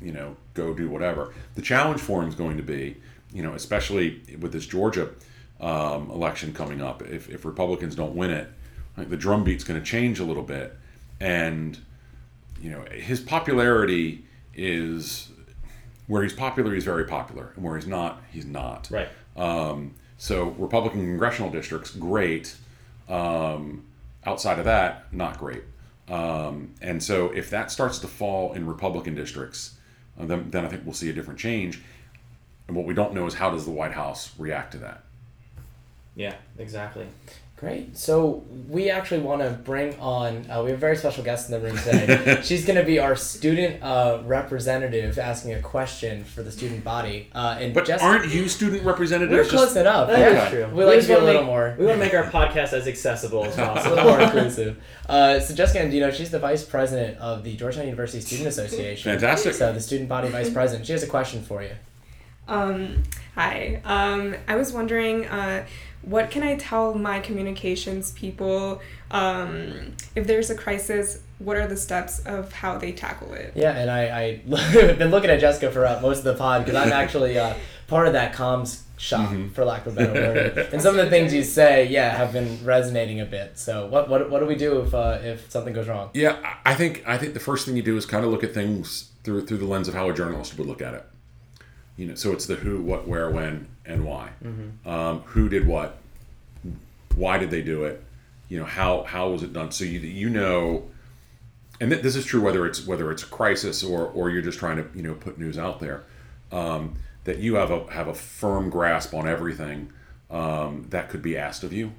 [0.00, 1.32] you know, go do whatever.
[1.54, 2.96] The challenge for him is going to be,
[3.32, 5.10] you know, especially with this Georgia
[5.60, 8.48] um, election coming up, if, if Republicans don't win it,
[8.96, 10.76] like the drumbeat's going to change a little bit,
[11.20, 11.78] and
[12.60, 15.28] you know, his popularity is
[16.06, 18.88] where he's popular, he's very popular, and where he's not, he's not.
[18.90, 19.08] right.
[19.36, 22.54] Um, so Republican congressional districts, great.
[23.08, 23.86] Um,
[24.26, 25.62] outside of that, not great.
[26.10, 29.76] Um, and so if that starts to fall in Republican districts,
[30.20, 31.80] uh, then, then I think we'll see a different change.
[32.68, 35.04] And what we don't know is how does the White House react to that?
[36.14, 37.06] Yeah, exactly.
[37.60, 37.94] Great.
[37.94, 40.50] So we actually want to bring on.
[40.50, 42.40] Uh, we have a very special guest in the room today.
[42.42, 47.28] She's going to be our student uh, representative, asking a question for the student body.
[47.34, 49.50] Uh, and But Jess- aren't you student we're representatives?
[49.50, 50.08] close enough.
[50.08, 50.44] That yeah.
[50.46, 50.66] is true.
[50.74, 51.76] We like to just be a wanna little make- more.
[51.78, 53.94] We want to make our podcast as accessible as a possible.
[53.96, 54.82] little more inclusive.
[55.06, 59.12] Uh, so Jessica Andino, she's the vice president of the Georgetown University Student Association.
[59.12, 59.52] Fantastic.
[59.52, 60.86] So the student body vice president.
[60.86, 61.72] She has a question for you.
[62.50, 63.04] Um,
[63.36, 63.80] hi.
[63.84, 65.64] Um, I was wondering, uh,
[66.02, 68.80] what can I tell my communications people
[69.10, 71.22] um, if there's a crisis?
[71.38, 73.52] What are the steps of how they tackle it?
[73.54, 76.64] Yeah, and I, I have been looking at Jessica for uh, most of the pod
[76.64, 77.54] because I'm actually uh,
[77.86, 80.68] part of that comms shop, for lack of a better word.
[80.72, 83.58] And some of the things you say, yeah, have been resonating a bit.
[83.58, 86.10] So what what, what do we do if uh, if something goes wrong?
[86.14, 88.44] Yeah, I I think I think the first thing you do is kind of look
[88.44, 91.06] at things through through the lens of how a journalist would look at it.
[91.96, 94.30] You know, so it's the who, what, where, when, and why.
[94.86, 95.98] Um, who did what?
[97.14, 98.02] Why did they do it?
[98.48, 99.70] You know, how how was it done?
[99.70, 100.84] So you you know,
[101.80, 104.58] and th- this is true whether it's whether it's a crisis or or you're just
[104.58, 106.04] trying to you know put news out there.
[106.52, 109.92] Um, that you have a have a firm grasp on everything
[110.30, 111.92] um, that could be asked of you,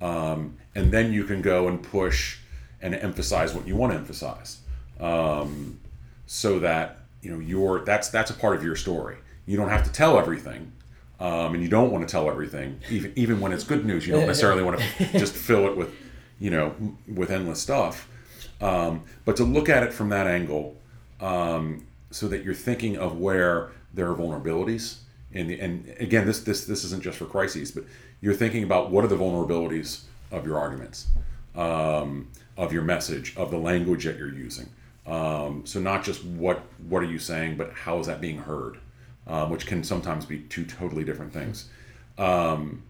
[0.00, 2.38] um, and then you can go and push
[2.82, 4.58] and emphasize what you want to emphasize,
[5.00, 5.80] um,
[6.26, 9.16] so that you know your that's that's a part of your story.
[9.46, 10.72] You don't have to tell everything,
[11.18, 14.06] um, and you don't want to tell everything, even even when it's good news.
[14.06, 15.94] You don't necessarily want to just fill it with,
[16.38, 16.74] you know,
[17.12, 18.08] with endless stuff.
[18.60, 20.76] Um, but to look at it from that angle,
[21.20, 24.98] um, so that you're thinking of where there are vulnerabilities,
[25.32, 27.84] and and again, this this this isn't just for crises, but
[28.20, 31.08] you're thinking about what are the vulnerabilities of your arguments,
[31.54, 34.68] um, of your message, of the language that you're using.
[35.10, 38.78] Um, so not just what what are you saying, but how is that being heard,
[39.26, 41.68] um, which can sometimes be two totally different things.
[42.16, 42.84] Um,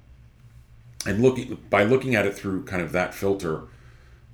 [1.06, 3.62] and looking by looking at it through kind of that filter,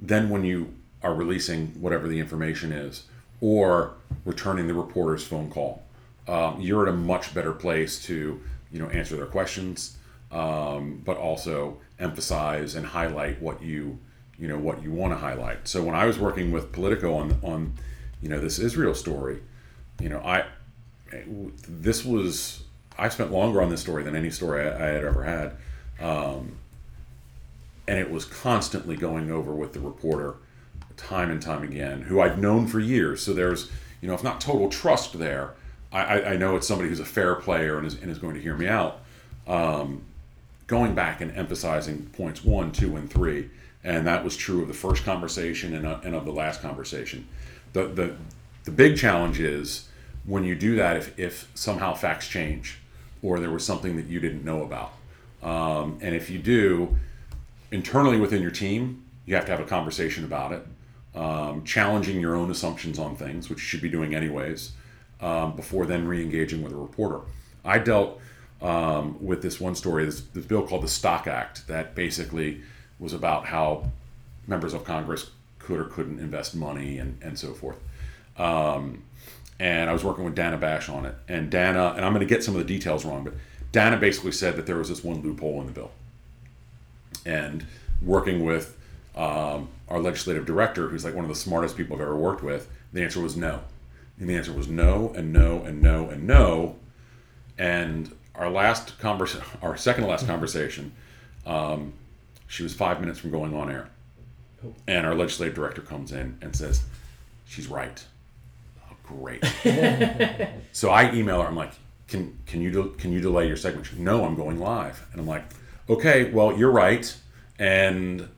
[0.00, 3.04] then when you are releasing whatever the information is,
[3.40, 5.84] or returning the reporter's phone call,
[6.26, 8.40] um, you're at a much better place to
[8.72, 9.96] you know answer their questions,
[10.32, 13.98] um, but also emphasize and highlight what you
[14.38, 15.66] you know what you want to highlight.
[15.66, 17.74] So when I was working with Politico on on
[18.22, 19.40] you know this Israel story,
[20.00, 20.44] you know I
[21.68, 22.62] this was
[22.98, 25.56] I spent longer on this story than any story I, I had ever had,
[26.00, 26.56] um,
[27.86, 30.36] and it was constantly going over with the reporter,
[30.96, 33.22] time and time again, who I'd known for years.
[33.22, 33.70] So there's
[34.00, 35.54] you know if not total trust there,
[35.92, 38.34] I, I, I know it's somebody who's a fair player and is, and is going
[38.34, 39.00] to hear me out.
[39.46, 40.02] Um,
[40.66, 43.48] going back and emphasizing points one, two, and three,
[43.86, 47.26] and that was true of the first conversation and, uh, and of the last conversation.
[47.72, 48.16] The, the
[48.64, 49.88] the big challenge is
[50.24, 52.78] when you do that if, if somehow facts change
[53.22, 54.92] or there was something that you didn't know about.
[55.40, 56.96] Um, and if you do,
[57.70, 60.66] internally within your team, you have to have a conversation about it,
[61.14, 64.72] um, challenging your own assumptions on things, which you should be doing anyways,
[65.20, 67.20] um, before then re engaging with a reporter.
[67.64, 68.20] I dealt
[68.60, 72.62] um, with this one story, this, this bill called the Stock Act, that basically
[72.98, 73.90] was about how
[74.46, 77.76] members of Congress could or couldn't invest money and, and so forth.
[78.38, 79.02] Um,
[79.58, 81.14] and I was working with Dana Bash on it.
[81.28, 83.34] And Dana, and I'm going to get some of the details wrong, but
[83.72, 85.90] Dana basically said that there was this one loophole in the bill.
[87.24, 87.66] And
[88.02, 88.76] working with
[89.16, 92.70] um, our legislative director, who's like one of the smartest people I've ever worked with,
[92.92, 93.62] the answer was no.
[94.18, 96.76] And the answer was no, and no, and no, and no.
[97.58, 100.92] And our last conversation, our second to last conversation,
[101.46, 101.94] um,
[102.46, 103.88] she was five minutes from going on air.
[104.86, 106.82] And our legislative director comes in and says,
[107.46, 108.04] She's right.
[108.82, 109.44] Oh, great.
[110.72, 111.46] so I email her.
[111.46, 111.72] I'm like,
[112.08, 113.88] can can you can you delay your segment?
[113.88, 115.06] Goes, no, I'm going live.
[115.12, 115.44] And I'm like,
[115.88, 117.14] okay, well you're right.
[117.58, 118.28] And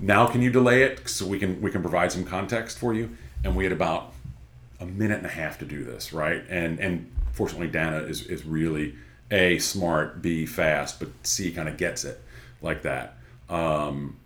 [0.00, 3.16] now can you delay it so we can we can provide some context for you?
[3.44, 4.12] And we had about
[4.80, 6.42] a minute and a half to do this, right?
[6.48, 8.94] And and fortunately, Dana is is really
[9.30, 12.20] a smart, b fast, but c kind of gets it
[12.60, 13.16] like that.
[13.48, 14.16] Um,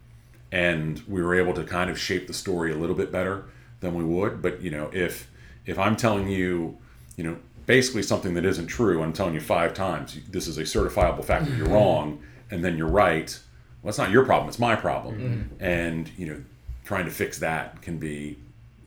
[0.51, 3.45] and we were able to kind of shape the story a little bit better
[3.81, 4.41] than we would.
[4.43, 5.31] But you know, if
[5.67, 6.79] if I'm telling you,
[7.17, 10.63] you know, basically something that isn't true, I'm telling you five times, this is a
[10.63, 13.39] certifiable fact that you're wrong, and then you're right.
[13.83, 15.51] Well, it's not your problem; it's my problem.
[15.61, 16.43] And you know,
[16.85, 18.39] trying to fix that can be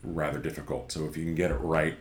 [0.03, 0.91] rather difficult.
[0.91, 1.95] So if you can get it right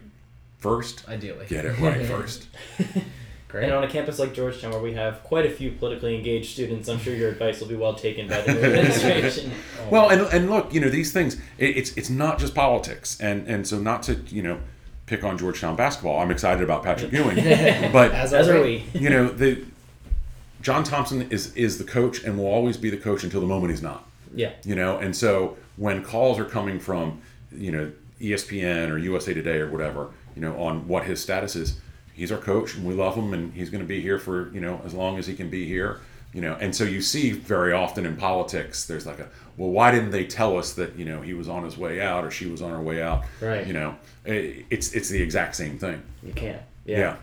[0.59, 1.47] first, Ideally.
[1.47, 2.47] get it right first.
[3.51, 3.65] Great.
[3.65, 6.89] And on a campus like Georgetown, where we have quite a few politically engaged students,
[6.89, 9.51] I'm sure your advice will be well taken by the new administration.
[9.91, 13.49] Well, and, and look, you know, these things, it, it's it's not just politics, and
[13.49, 14.61] and so not to you know
[15.07, 16.21] pick on Georgetown basketball.
[16.21, 17.35] I'm excited about Patrick Ewing,
[17.93, 18.85] but As As are are we.
[18.95, 19.01] we.
[19.01, 19.65] you know the
[20.63, 23.73] John Thompson is is the coach and will always be the coach until the moment
[23.73, 24.07] he's not.
[24.33, 24.53] Yeah.
[24.65, 27.21] You know, and so when calls are coming from
[27.51, 27.91] you know
[28.21, 31.81] ESPN or USA Today or whatever, you know, on what his status is,
[32.21, 34.61] he's our coach and we love him and he's going to be here for you
[34.61, 36.01] know as long as he can be here.
[36.35, 39.91] You know, and so you see very often in politics, there's like a well, why
[39.91, 42.47] didn't they tell us that you know he was on his way out or she
[42.47, 43.25] was on her way out?
[43.41, 43.67] Right.
[43.67, 46.03] You know, it, it's it's the exact same thing.
[46.23, 47.17] You can't Yeah.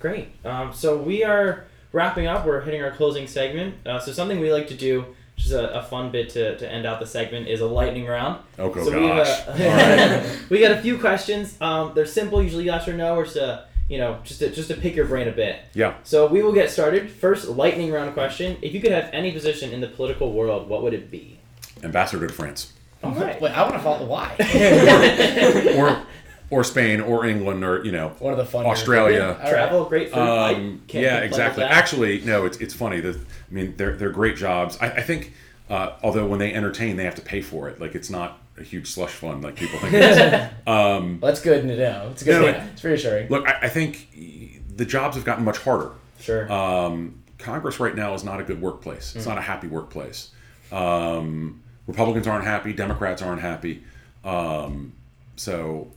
[0.00, 0.28] Great.
[0.44, 2.46] Um, so we are wrapping up.
[2.46, 3.74] We're hitting our closing segment.
[3.86, 5.02] Uh, so something we like to do,
[5.36, 8.06] which is a, a fun bit to, to end out the segment, is a lightning
[8.06, 8.40] round.
[8.58, 9.46] Oh, so gosh.
[9.56, 11.56] we have a, we got a few questions.
[11.60, 14.76] Um, they're simple, usually yes or no, or to, you know, just to, just to
[14.76, 15.60] pick your brain a bit.
[15.74, 15.94] Yeah.
[16.04, 17.10] So we will get started.
[17.10, 18.58] First, lightning round question.
[18.60, 21.38] If you could have any position in the political world, what would it be?
[21.82, 22.72] Ambassador to France.
[23.02, 23.40] All right.
[23.40, 24.34] Wait, I want to follow why.
[25.76, 26.04] or
[26.50, 28.66] or Spain or England or you know One of the fun.
[28.66, 29.36] Australia.
[29.38, 29.50] All right.
[29.50, 30.18] Travel, great food.
[30.18, 31.62] Um, can't yeah, exactly.
[31.62, 31.72] with.
[31.72, 33.00] Actually, no, it's, it's funny.
[33.00, 34.76] The, I mean, they're they're great jobs.
[34.80, 35.32] I, I think,
[35.70, 37.80] uh, although when they entertain, they have to pay for it.
[37.80, 39.92] Like it's not a huge slush fund like people think.
[39.94, 40.50] it is.
[40.66, 42.08] um, That's good to know.
[42.12, 42.40] It's good.
[42.40, 42.68] No, to know.
[42.72, 43.28] It's reassuring.
[43.28, 44.08] look, I, I think
[44.76, 45.92] the jobs have gotten much harder.
[46.20, 46.50] Sure.
[46.52, 49.14] Um, Congress right now is not a good workplace.
[49.14, 49.28] It's Mm.
[49.28, 50.30] not a happy workplace.
[50.72, 52.72] Um, Republicans aren't happy.
[52.72, 53.82] Democrats aren't happy.
[54.24, 54.92] Um,
[55.36, 55.88] so,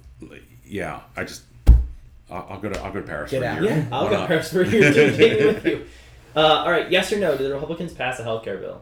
[0.65, 1.41] yeah, I just
[2.29, 3.31] I'll, I'll go to I'll go to Paris.
[3.31, 3.61] Get for a out.
[3.61, 3.71] year.
[3.71, 4.27] yeah, I'll Why go not?
[4.27, 4.63] Paris for.
[4.63, 4.73] Take
[5.17, 5.85] me with you.
[6.35, 6.89] Uh, all right.
[6.91, 7.35] Yes or no?
[7.37, 8.81] Do the Republicans pass a health care bill?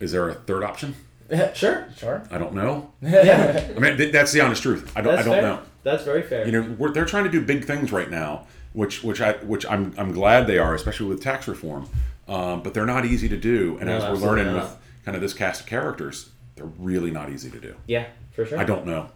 [0.00, 0.94] Is there a third option?
[1.54, 1.88] Sure.
[1.96, 2.22] Sure.
[2.30, 2.92] I don't know.
[3.02, 3.68] Yeah.
[3.76, 4.92] I mean, th- that's the honest truth.
[4.96, 5.14] I don't.
[5.16, 5.42] That's I don't fair.
[5.42, 5.62] know.
[5.82, 6.46] That's very fair.
[6.46, 9.64] You know, we're, they're trying to do big things right now, which which I which
[9.66, 11.88] I'm I'm glad they are, especially with tax reform.
[12.28, 14.54] Um, but they're not easy to do, and No, as we're learning not.
[14.64, 17.76] with kind of this cast of characters, they're really not easy to do.
[17.86, 18.58] yeah, for sure.
[18.58, 19.10] I don't know.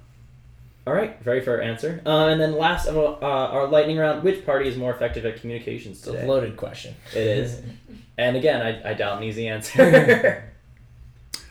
[0.86, 2.00] All right, very fair answer.
[2.06, 5.40] Uh, and then last of uh, our lightning round: Which party is more effective at
[5.40, 6.26] communications It's a today?
[6.26, 6.94] loaded question.
[7.14, 7.62] It is.
[8.18, 10.44] And again, I, I doubt an easy answer.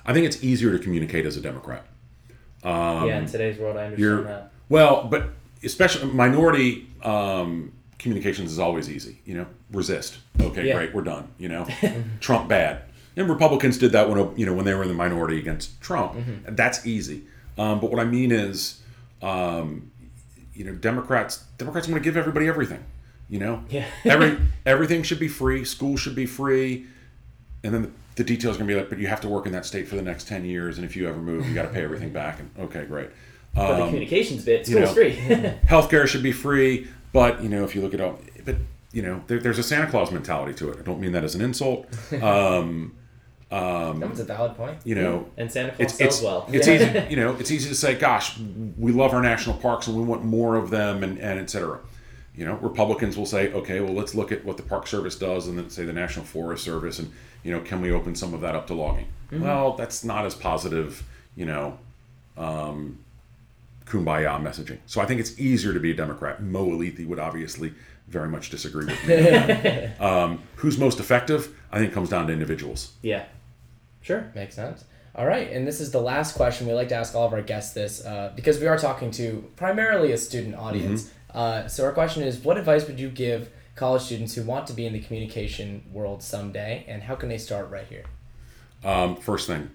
[0.05, 1.85] I think it's easier to communicate as a Democrat.
[2.63, 4.51] Um, yeah, in today's world, I understand you're that.
[4.67, 5.29] well, but
[5.63, 9.19] especially minority um, communications is always easy.
[9.25, 10.17] You know, resist.
[10.39, 10.75] Okay, Yeah.
[10.75, 11.27] great, we're done.
[11.37, 11.67] You know,
[12.19, 12.81] Trump bad.
[13.15, 16.13] And Republicans did that when you know when they were in the minority against Trump.
[16.13, 16.55] Mm-hmm.
[16.55, 17.23] That's easy.
[17.57, 18.81] Um, but what I mean is,
[19.21, 19.91] um,
[20.53, 22.83] you know, Democrats Democrats want to give everybody everything.
[23.29, 23.85] You know, Yeah.
[24.05, 25.63] every everything should be free.
[25.65, 26.85] School should be free,
[27.63, 29.51] and then the, the details are gonna be like, but you have to work in
[29.53, 31.69] that state for the next ten years, and if you ever move, you got to
[31.69, 32.39] pay everything back.
[32.39, 33.09] And okay, great.
[33.55, 35.13] But the Um, communications bit, you school's know, free.
[35.67, 38.57] healthcare should be free, but you know, if you look at all, but
[38.91, 40.79] you know, there, there's a Santa Claus mentality to it.
[40.79, 41.87] I don't mean that as an insult.
[42.21, 42.95] Um,
[43.51, 44.77] That was a valid point.
[44.83, 46.47] you know, and Santa Claus it's sells it's well.
[46.51, 47.05] it's easy.
[47.09, 48.37] You know, it's easy to say, "Gosh,
[48.77, 51.79] we love our national parks and we want more of them," and and et cetera.
[52.39, 55.45] You know, Republicans will say, "Okay, well, let's look at what the Park Service does,
[55.45, 57.11] and then say the National Forest Service, and
[57.43, 60.35] you know, can we open some of that up to logging?" Well, that's not as
[60.35, 61.03] positive.
[61.35, 61.79] You know,
[62.37, 62.99] um,
[63.85, 64.77] kumbaya messaging.
[64.85, 66.41] So I think it's easier to be a Democrat.
[66.41, 67.73] Mo Elleithee would obviously
[68.07, 69.85] very much disagree with me.
[69.99, 71.53] um, who's most effective?
[71.73, 72.93] I think it comes down to individuals.
[73.01, 73.25] yeah.
[74.01, 74.31] Sure.
[74.33, 74.85] Makes sense.
[75.13, 76.67] All right, and this is the last question.
[76.67, 79.43] We like to ask all of our guests this uh, because we are talking to
[79.57, 81.11] primarily a student audience.
[81.33, 84.73] Uh, so our question is, what advice would you give college students who want to
[84.73, 88.03] be in the communication world someday, and how can they start right here?
[88.83, 89.69] Um, first thing,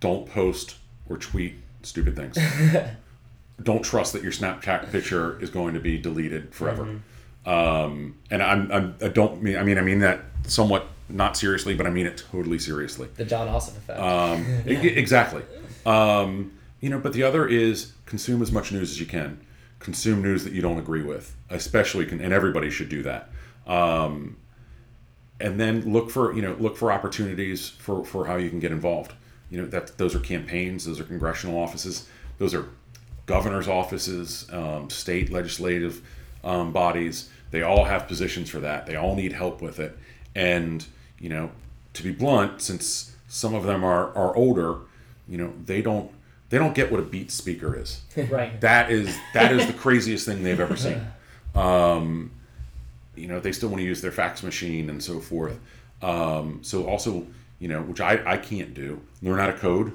[0.00, 0.76] don't post
[1.08, 2.38] or tweet stupid things.
[3.62, 7.00] don't trust that your Snapchat picture is going to be deleted forever.
[7.46, 11.74] Um, and I'm, I'm, I don't mean, I mean, I mean that somewhat not seriously,
[11.74, 13.08] but I mean it totally seriously.
[13.16, 14.00] The Jon Ossoff effect.
[14.00, 15.42] Um, e- exactly.
[15.84, 19.40] Um, you know, but the other is consume as much news as you can.
[19.84, 23.28] Consume news that you don't agree with, especially, can, and everybody should do that.
[23.66, 24.38] Um,
[25.38, 28.72] and then look for you know look for opportunities for for how you can get
[28.72, 29.12] involved.
[29.50, 32.08] You know that those are campaigns, those are congressional offices,
[32.38, 32.70] those are
[33.26, 36.00] governors' offices, um, state legislative
[36.42, 37.28] um, bodies.
[37.50, 38.86] They all have positions for that.
[38.86, 39.98] They all need help with it.
[40.34, 40.86] And
[41.18, 41.50] you know,
[41.92, 44.78] to be blunt, since some of them are are older,
[45.28, 46.10] you know, they don't
[46.50, 48.02] they don't get what a beat speaker is.
[48.30, 48.60] Right.
[48.60, 51.00] That is that is the craziest thing they've ever seen.
[51.54, 52.32] Um,
[53.14, 55.60] you know, they still want to use their fax machine and so forth.
[56.02, 57.28] Um, so also,
[57.60, 59.92] you know, which I, I can't do, learn how to code.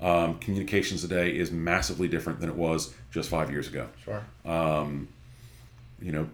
[0.00, 3.88] Um, communications today is massively different than it was just five years ago.
[4.04, 4.22] sure.
[6.00, 6.28] You know,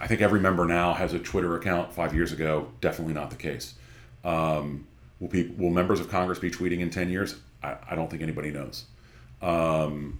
[0.00, 1.92] I think every member now has a Twitter account.
[1.92, 3.74] Five years ago, definitely not the case.
[4.24, 4.86] Um,
[5.20, 7.36] will people, will members of Congress be tweeting in ten years?
[7.62, 8.84] I, I don't think anybody knows.
[9.40, 10.18] Um,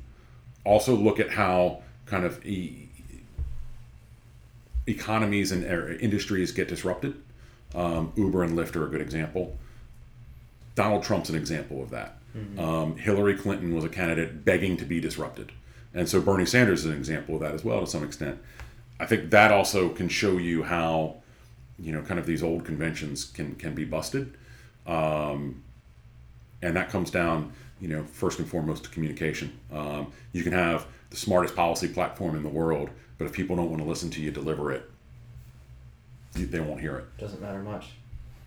[0.64, 2.88] also, look at how kind of e-
[4.86, 7.20] economies and er, industries get disrupted.
[7.74, 9.56] Um, Uber and Lyft are a good example.
[10.74, 12.16] Donald Trump's an example of that.
[12.58, 15.52] Um, Hillary Clinton was a candidate begging to be disrupted.
[15.94, 18.38] And so Bernie Sanders is an example of that as well to some extent.
[18.98, 21.16] I think that also can show you how,
[21.78, 24.34] you know, kind of these old conventions can, can be busted.
[24.86, 25.62] Um,
[26.62, 29.58] and that comes down, you know, first and foremost to communication.
[29.72, 33.68] Um, you can have the smartest policy platform in the world, but if people don't
[33.68, 34.88] want to listen to you deliver it,
[36.34, 37.18] they won't hear it.
[37.18, 37.90] Doesn't matter much.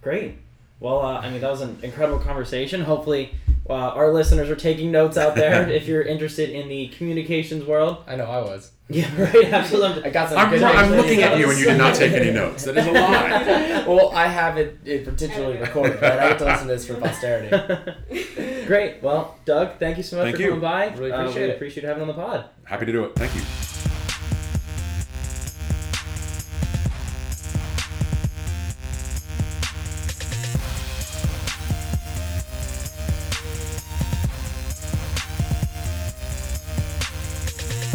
[0.02, 0.38] Great.
[0.80, 2.82] Well, uh, I mean, that was an incredible conversation.
[2.82, 3.34] Hopefully,
[3.70, 8.04] uh, our listeners are taking notes out there if you're interested in the communications world.
[8.08, 8.72] I know I was.
[8.88, 9.52] Yeah, right.
[9.52, 10.04] Absolutely.
[10.06, 12.32] I got some I'm, good I'm looking at you and you did not take any
[12.42, 12.66] notes.
[12.66, 13.84] That is a lie.
[13.88, 16.94] well, I have it, it particularly recorded, but I get to listen to this for
[16.96, 18.66] posterity.
[18.68, 19.02] Great.
[19.02, 20.48] Well, Doug, thank you so much Thank for you.
[20.50, 20.88] coming by.
[20.90, 21.56] Really Uh, appreciate it.
[21.56, 22.46] appreciate having on the pod.
[22.64, 23.16] Happy to do it.
[23.16, 23.42] Thank you.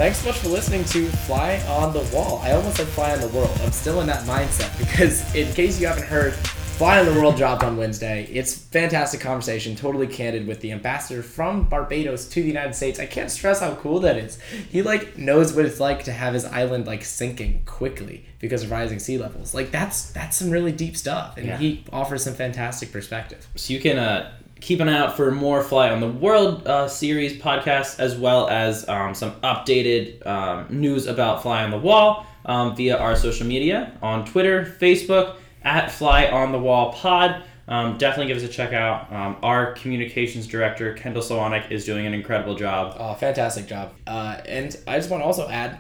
[0.00, 2.40] Thanks so much for listening to Fly on the Wall.
[2.42, 3.50] I almost said Fly on the World.
[3.62, 7.36] I'm still in that mindset because, in case you haven't heard, Fly on the World
[7.36, 8.26] dropped on Wednesday.
[8.32, 12.98] It's fantastic conversation, totally candid with the ambassador from Barbados to the United States.
[12.98, 14.38] I can't stress how cool that is.
[14.70, 18.70] He like knows what it's like to have his island like sinking quickly because of
[18.70, 19.52] rising sea levels.
[19.52, 21.58] Like that's that's some really deep stuff, and Yeah.
[21.58, 23.46] he offers some fantastic perspective.
[23.54, 26.88] So you can uh, keep an eye out for more Fly on the World uh,
[26.88, 32.26] series podcasts, as well as um, some updated um, news about Fly on the Wall
[32.44, 37.42] um, via our social media on Twitter, Facebook, at Fly on the Wall Pod.
[37.68, 39.12] Um, definitely give us a check out.
[39.12, 42.96] Um, our communications director, Kendall Solonik, is doing an incredible job.
[42.98, 43.94] Oh, fantastic job.
[44.06, 45.78] Uh, and I just want to also add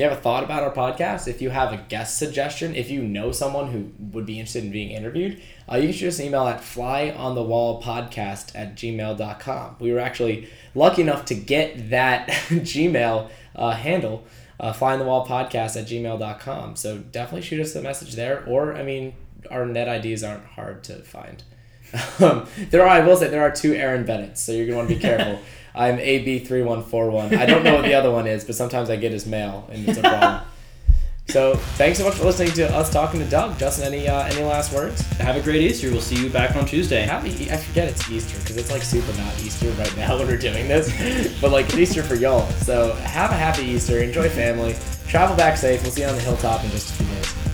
[0.00, 3.02] you have a thought about our podcast, if you have a guest suggestion, if you
[3.02, 5.40] know someone who would be interested in being interviewed,
[5.70, 9.76] uh, you can shoot us an email at flyonthewallpodcast at gmail.com.
[9.78, 14.24] We were actually lucky enough to get that Gmail uh, handle,
[14.58, 16.76] uh, flyonthewallpodcast at gmail.com.
[16.76, 18.44] So definitely shoot us a message there.
[18.46, 19.14] Or, I mean,
[19.50, 21.42] our net IDs aren't hard to find.
[22.20, 24.88] Um, there are, I will say, there are two Aaron Bennett's, so you're gonna want
[24.90, 25.40] to be careful.
[25.74, 27.36] I'm AB3141.
[27.36, 29.88] I don't know what the other one is, but sometimes I get his mail, and
[29.88, 30.42] it's a problem.
[31.28, 33.58] so thanks so much for listening to us talking to Doug.
[33.58, 35.00] Justin, any uh, any last words?
[35.18, 35.90] Have a great Easter.
[35.90, 37.02] We'll see you back on Tuesday.
[37.02, 40.36] Happy, I forget it's Easter because it's like super not Easter right now when we're
[40.36, 42.48] doing this, but like it's Easter for y'all.
[42.62, 43.98] So have a happy Easter.
[43.98, 44.74] Enjoy family.
[45.06, 45.82] Travel back safe.
[45.82, 47.49] We'll see you on the hilltop in just a few days.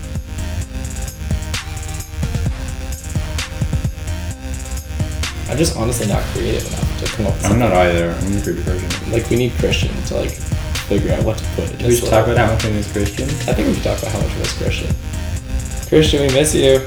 [5.48, 7.68] I'm just honestly not creative enough to come up with I'm something.
[7.70, 8.10] not either.
[8.10, 9.12] I'm a pretty Christian.
[9.12, 10.30] Like we need Christian to like
[10.90, 11.70] figure out what to put.
[11.82, 13.24] We should talk about how much we miss Christian.
[13.48, 14.94] I think we should talk about how much we miss Christian.
[15.88, 16.80] Christian, we miss you.